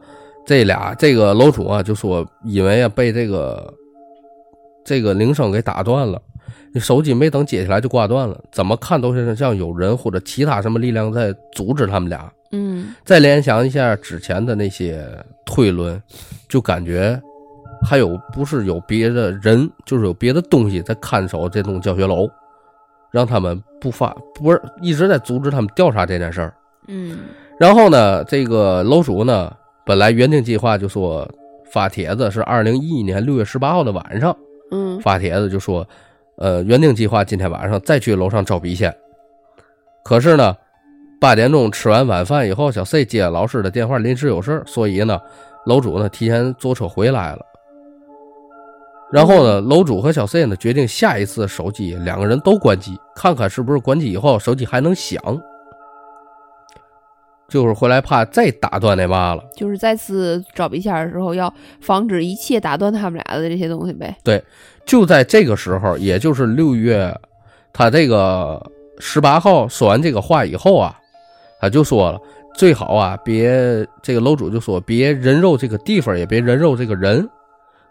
[0.47, 3.73] 这俩这个楼主啊就说，因为啊被这个
[4.85, 6.21] 这个铃声给打断了，
[6.73, 12.31] 你手机没等接起来就挂断了，怎么看都是像有人或者其他什么力量在阻止他们俩。
[12.51, 15.07] 嗯再联想一下之前的那些
[15.45, 16.03] 推论，
[16.49, 17.21] 就感觉
[17.83, 22.29] 还有不是有别的人，就是有别的东西在看守这栋教学楼，
[23.11, 26.55] 让他们不发，不是一直在阻止他们调查这件事儿。
[26.87, 27.19] 嗯
[27.59, 29.53] 然后呢，这个楼主呢，
[29.85, 31.29] 本来原定计划就说
[31.71, 34.37] 发帖子是二零一一年六月十八号的晚上
[34.71, 35.87] 嗯发帖子，就说，
[36.37, 38.95] 呃，原定计划今天晚上再去楼上找笔仙。
[40.05, 40.57] 可是呢，
[41.21, 45.21] 八点钟吃完晚饭以后，小 C 接老师的电话，临时有事儿，所以呢，
[45.67, 47.41] 楼主呢提前坐车回来了。
[49.11, 55.19] 然后呢，楼主和小 C 呢决定下一次手机两个人都关机，看看是不是关机以后手机还能响。
[57.49, 59.43] 就是回来怕再打断那嘛了。
[59.57, 61.51] 就是再次找笔仙的时候，要
[61.81, 64.15] 防止一切打断他们俩的这些东西呗。
[64.23, 64.45] 对
[64.85, 67.11] 就在这个时候，也就是六月，
[67.73, 68.63] 他这个
[68.99, 70.95] 十八号说完这个话以后啊，
[71.59, 72.21] 他就说了，
[72.55, 77.27] 最好啊别这个楼主就说别人肉这个地方，也别人肉这个人。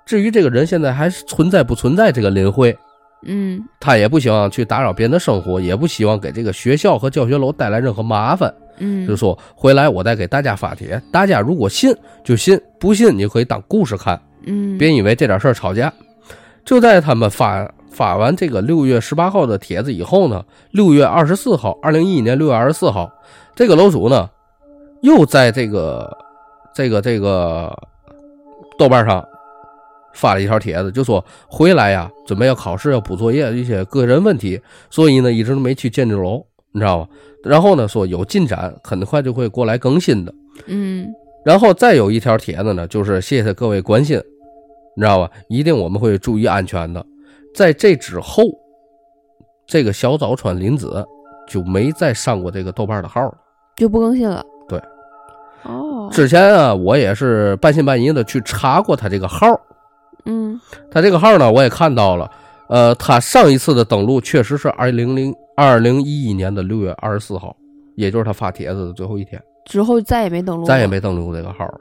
[0.08, 2.76] 至于这个人现在还存在不存在这个林慧，
[3.24, 8.52] 嗯他也不希望去打扰别人的生活，也不希望给这个学校和教学楼带来任何麻烦。
[8.80, 14.19] 嗯，就说回来我再给大家发帖，大家如果信就信，不信你就可以当故事看。
[14.45, 15.94] 嗯别以为这点事儿吵架。
[16.64, 23.11] 就在他们发发完这个六月十八号的帖子以后呢，六月二十四号，二零一一年六月二十四号，
[23.56, 24.30] 这个楼主呢
[25.02, 26.15] 又在这个
[26.73, 27.76] 这个这个
[28.77, 29.26] 豆瓣上
[30.18, 37.10] 发了一条帖子，就说回来呀，准备要考试，要补作业，一些个人问题，所以呢一直都没去建筑楼，你知道吧？
[37.44, 40.34] 然后呢说有进展，很快就会过来更新的。
[40.65, 41.07] 嗯
[41.45, 44.18] 然后再有一条帖子呢，就是谢谢各位关心，
[44.95, 45.31] 你知道吧？
[45.48, 47.06] 一定我们会注意安全的。
[47.56, 48.44] 在这之后，
[49.65, 51.06] 这个小早川林子
[51.48, 53.38] 就没再上过这个豆瓣的号了。
[53.77, 54.44] 就不更新了。
[54.68, 54.77] 对。
[55.64, 56.10] 哦。
[56.11, 59.48] 之前啊，我也是半信半疑的去查过他这个号，
[60.28, 60.60] 嗯
[60.91, 62.30] 他这个号呢，我也看到了。
[62.70, 67.56] 呃，他上一次的登录确实是二零零二零一一年的六月二十四号，
[67.95, 71.80] 也就是他发帖子的最后一天，之后再也没登录，再也没登录这个号了。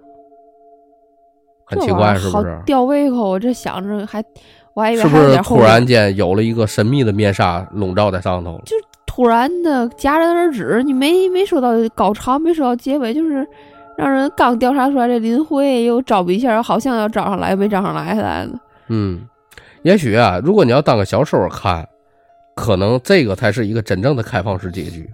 [1.64, 2.56] 很奇怪是不是？
[2.64, 4.24] 吊胃口，我这想着还，
[4.74, 8.62] 我还以为是不是突然间有了一个神秘的面纱笼罩在上头了？
[8.64, 13.44] 就突然的戛然而止，你没没说到高潮，没说到结尾，就是
[13.96, 18.52] 让人刚调查出来这林慧又找不一下，好像要找上来，没找上来来的。
[18.88, 19.20] 嗯，
[19.82, 21.88] 也许啊，如果你要当个小说看，
[22.54, 25.08] 可能这个才是一个真正的开放式结局。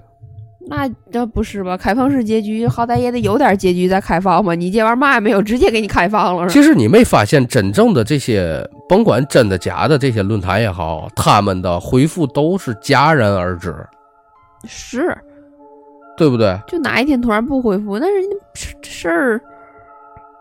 [0.68, 1.76] 那这不是吧？
[1.76, 4.54] 开放式结局好歹也得有点结局再开放嘛？
[4.54, 6.48] 你这玩意儿嘛也没有，直接给你开放了？
[6.48, 13.74] 其实你没发现，真正的这些，甭管真的假的，这些论坛也好，他们的回复都是戛然而止，
[14.64, 15.18] 是，
[16.16, 16.58] 对不对？
[16.66, 19.40] 就哪一天突然不回复，那人家事事儿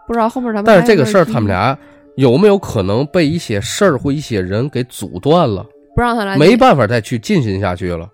[0.05, 0.65] 不知道后面他们。
[0.65, 1.77] 但是这个事儿，他们俩
[2.15, 5.65] 有没有可能被一些事儿或一些人给阻断了，
[5.95, 8.07] 不让他来，没办法再去进行下去了，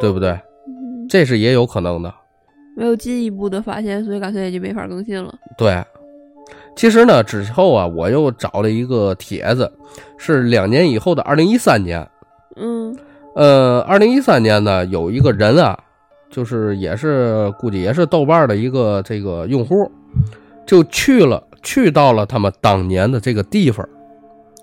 [0.00, 0.30] 对不对？
[0.30, 2.12] 嗯这是也有可能的。
[2.74, 5.34] 没有进一步的发现，所以干脆也就没法更新了。
[5.58, 5.84] 对，
[6.74, 9.70] 其实呢，之后啊，我又找了一个帖子，
[10.16, 12.08] 是两年以后的二零一三年。
[12.56, 12.96] 嗯
[13.34, 15.78] 呃，二零一三年呢，有一个人啊，
[16.32, 19.88] 就是也是估计也是豆瓣的一个这个用户，
[20.66, 23.86] 就去了，去到了他们当年的这个地方，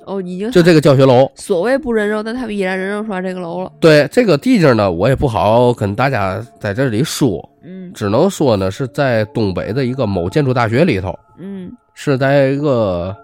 [0.05, 1.31] 哦，已经就这个教学楼。
[1.35, 3.71] 所谓不人肉，但他们依然人肉出来这个楼了。
[3.79, 13.15] 对这个地界呢，我也不好跟大家在这里说，嗯只能说呢是在东北的一个某建筑大学里头，嗯是在一个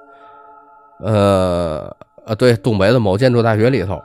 [0.99, 1.95] 呃
[2.25, 4.01] 呃对东北的某建筑大学里头，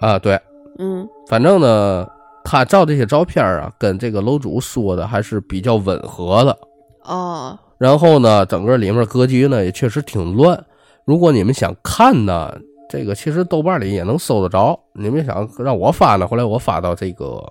[0.00, 0.40] 啊对，
[0.78, 2.08] 嗯反正呢，
[2.44, 6.58] 他照这些照片啊，跟这个楼主说的还是比较吻合的。
[7.04, 10.62] 哦，然后呢，整个里面格局呢也确实挺乱。
[11.04, 12.56] 如果你们想看呢，
[12.88, 14.78] 这个其实豆瓣里也能搜得着。
[14.92, 17.42] 你们想让我发呢，后来我发到这个，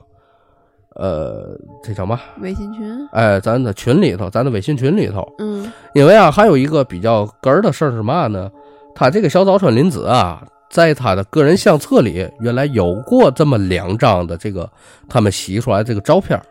[0.96, 2.20] 呃，这叫嘛？
[2.40, 3.08] 微信群。
[3.12, 5.28] 哎，咱的群里头，咱的微信群里头。
[5.40, 8.50] 嗯因为啊，还有一个比较哏儿的事儿是嘛呢？
[8.96, 14.68] 他这个小早川林子啊，在他的个人相册里，原来有过这么两张的这个
[15.08, 16.44] 他们洗出来这个照片儿。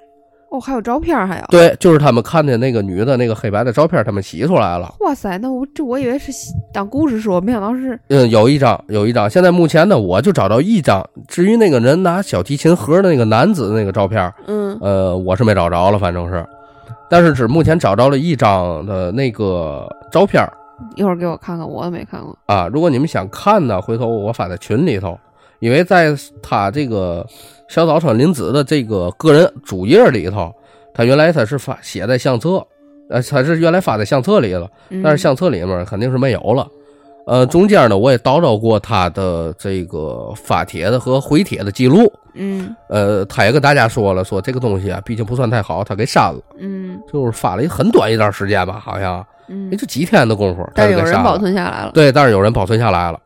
[0.51, 1.45] 哦，还有照片儿还有。
[1.49, 4.93] 对，就是他们看见那个女的那个黑白的照片儿，他们洗出来了。
[4.99, 6.33] 哇塞，那我这我以为是
[6.75, 9.31] 当故事说，没想到是嗯，有一张，有一张。
[9.31, 11.09] 现在目前呢，我就找到一张。
[11.29, 16.45] 至于那个人拿小提琴盒的那个男子的那个照片儿，嗯呃，我是没找着了，反正是。
[17.09, 20.53] 但是只目前找着了一张的那个照片儿
[20.97, 22.37] 一会儿给我看看，我也没看过。
[22.47, 22.69] 啊。
[22.73, 25.19] 如果你们想看呢，回头我发在群里头，
[25.59, 27.27] 因为在他这个
[27.69, 30.53] 小早川林子的这个个人主页里头，
[30.95, 32.67] 他原来他是发写在相册，
[33.09, 36.67] 呃，他是原来发在相册里了，嗯但是相册里面肯定是没有了。
[37.27, 42.13] 呃，中间呢，我也叨叨过他的这个发帖的和回帖的记录。
[42.33, 50.97] 嗯呃，他也跟大家说了，说这个东西啊，毕竟不算太好，他给删了，嗯就是发了一很短一段时间吧，好像嗯也，就几天的功夫，但是。
[50.97, 51.91] 有人保存下来了。
[51.93, 53.21] 对，但是有人保存下来了。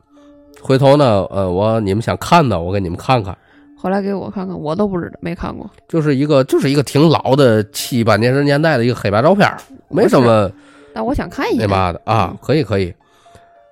[0.62, 3.36] 回头呢，呃，我你们想看的，我给你们看看，
[3.76, 5.70] 后来给我看看，我都不知道，没看过。
[5.86, 9.46] 就是一个就是一个挺老的七八年十年代的一个黑白照片，
[9.90, 10.50] 没什么
[10.94, 11.70] 但我想看一那眼。
[11.70, 12.94] 嘛的啊，可以可以。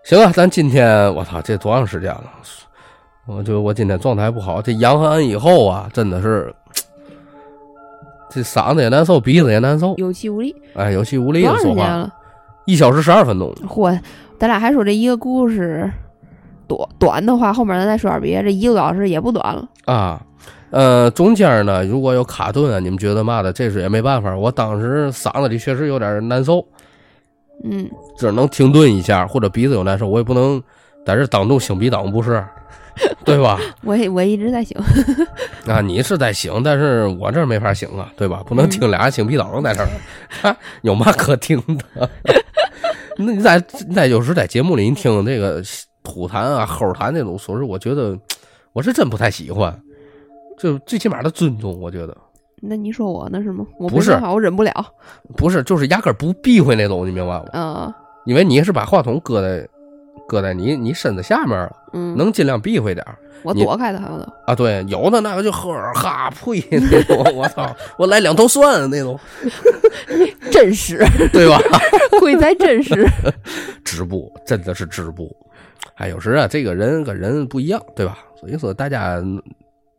[0.05, 2.25] 行啊，咱今天我操，这多长时间了？
[3.27, 6.53] 我就我今天状态不好，这阳完以后啊，真的是
[8.29, 12.11] 这嗓子也难受，鼻子也难受，有气无力，哎，有气无力多的说话。
[12.65, 13.99] 一小时十二分钟，嚯，
[14.39, 15.91] 咱俩还说这一个故事
[16.69, 19.69] 短短的话，后面咱再说点别的，这一个多小时也不短了。
[19.85, 20.21] 啊，
[20.71, 24.37] 呃，中间呢如果有卡顿啊，你们觉得嘛的，这是也没办法。
[24.37, 26.65] 我当时嗓子里确实有点难受，
[27.65, 30.63] 嗯，只能停顿一下，或者鼻子有难受，我也不能
[31.05, 32.43] 在这当众擤鼻档，不是，
[33.25, 33.59] 对吧？
[33.83, 34.77] 我也我一直在擤。
[35.71, 38.43] 啊，你是在擤，但是我这儿没法擤啊，对吧？
[38.47, 39.89] 不能听俩擤鼻档在这儿，
[40.49, 42.09] 啊 有嘛可听的？
[43.17, 45.63] 那你在你在有时在节目里你听那个
[46.03, 48.19] 吐痰啊、吼痰那种，说是我觉得
[48.73, 49.79] 我是真不太喜欢，
[50.59, 52.17] 就最起码的尊重，我觉得
[52.61, 53.67] 那你说我呢是吗？
[53.79, 54.73] 我不是我忍不了。
[55.37, 57.45] 不是就是压根儿不避讳那种，你明白吗？
[57.53, 57.95] 嗯
[58.25, 59.69] 因为你是把话筒搁在
[60.33, 64.33] 搁在你你身子下面了，嗯，能尽量避讳点儿我躲开他了。
[64.47, 64.55] 啊。
[64.55, 69.21] 对，有的那个就呵哈呸 那种，我操，我来两头蒜那种，
[70.51, 71.05] 真实，
[71.35, 71.61] 对吧？
[72.19, 73.07] 贵在真实。
[73.85, 75.31] 织布真的是织布。
[75.97, 78.17] 哎，有时啊，这个人跟人不一样，对吧？
[78.41, 79.23] 所以说大家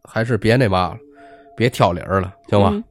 [0.03, 0.97] 还是别那嘛了，
[1.55, 2.69] 别挑理儿了，行吧？
[2.73, 2.83] 嗯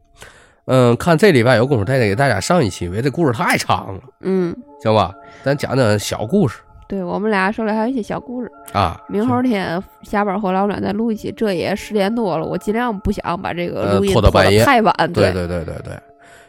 [0.66, 5.12] 嗯，看这礼拜有功夫再给大家上一期，因为这故事太长了，嗯，行吧？
[5.42, 6.60] 咱讲讲小故事
[6.92, 8.52] 对我们俩手里还有一些小故事。
[8.74, 9.00] 啊。
[9.08, 11.32] 明后天下班回来，我们俩再录一期。
[11.32, 14.94] 这也十点多了，我尽量不想把这个呃录音拖到半夜太晚。
[15.10, 15.98] 对对对对对，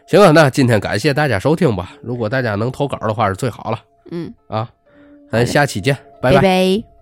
[0.06, 1.94] 行啊，那今天感谢大家收听吧。
[2.02, 3.80] 如果大家能投稿的话是最好了
[4.12, 4.70] 嗯，啊。
[5.32, 6.93] 咱下期见，拜拜拜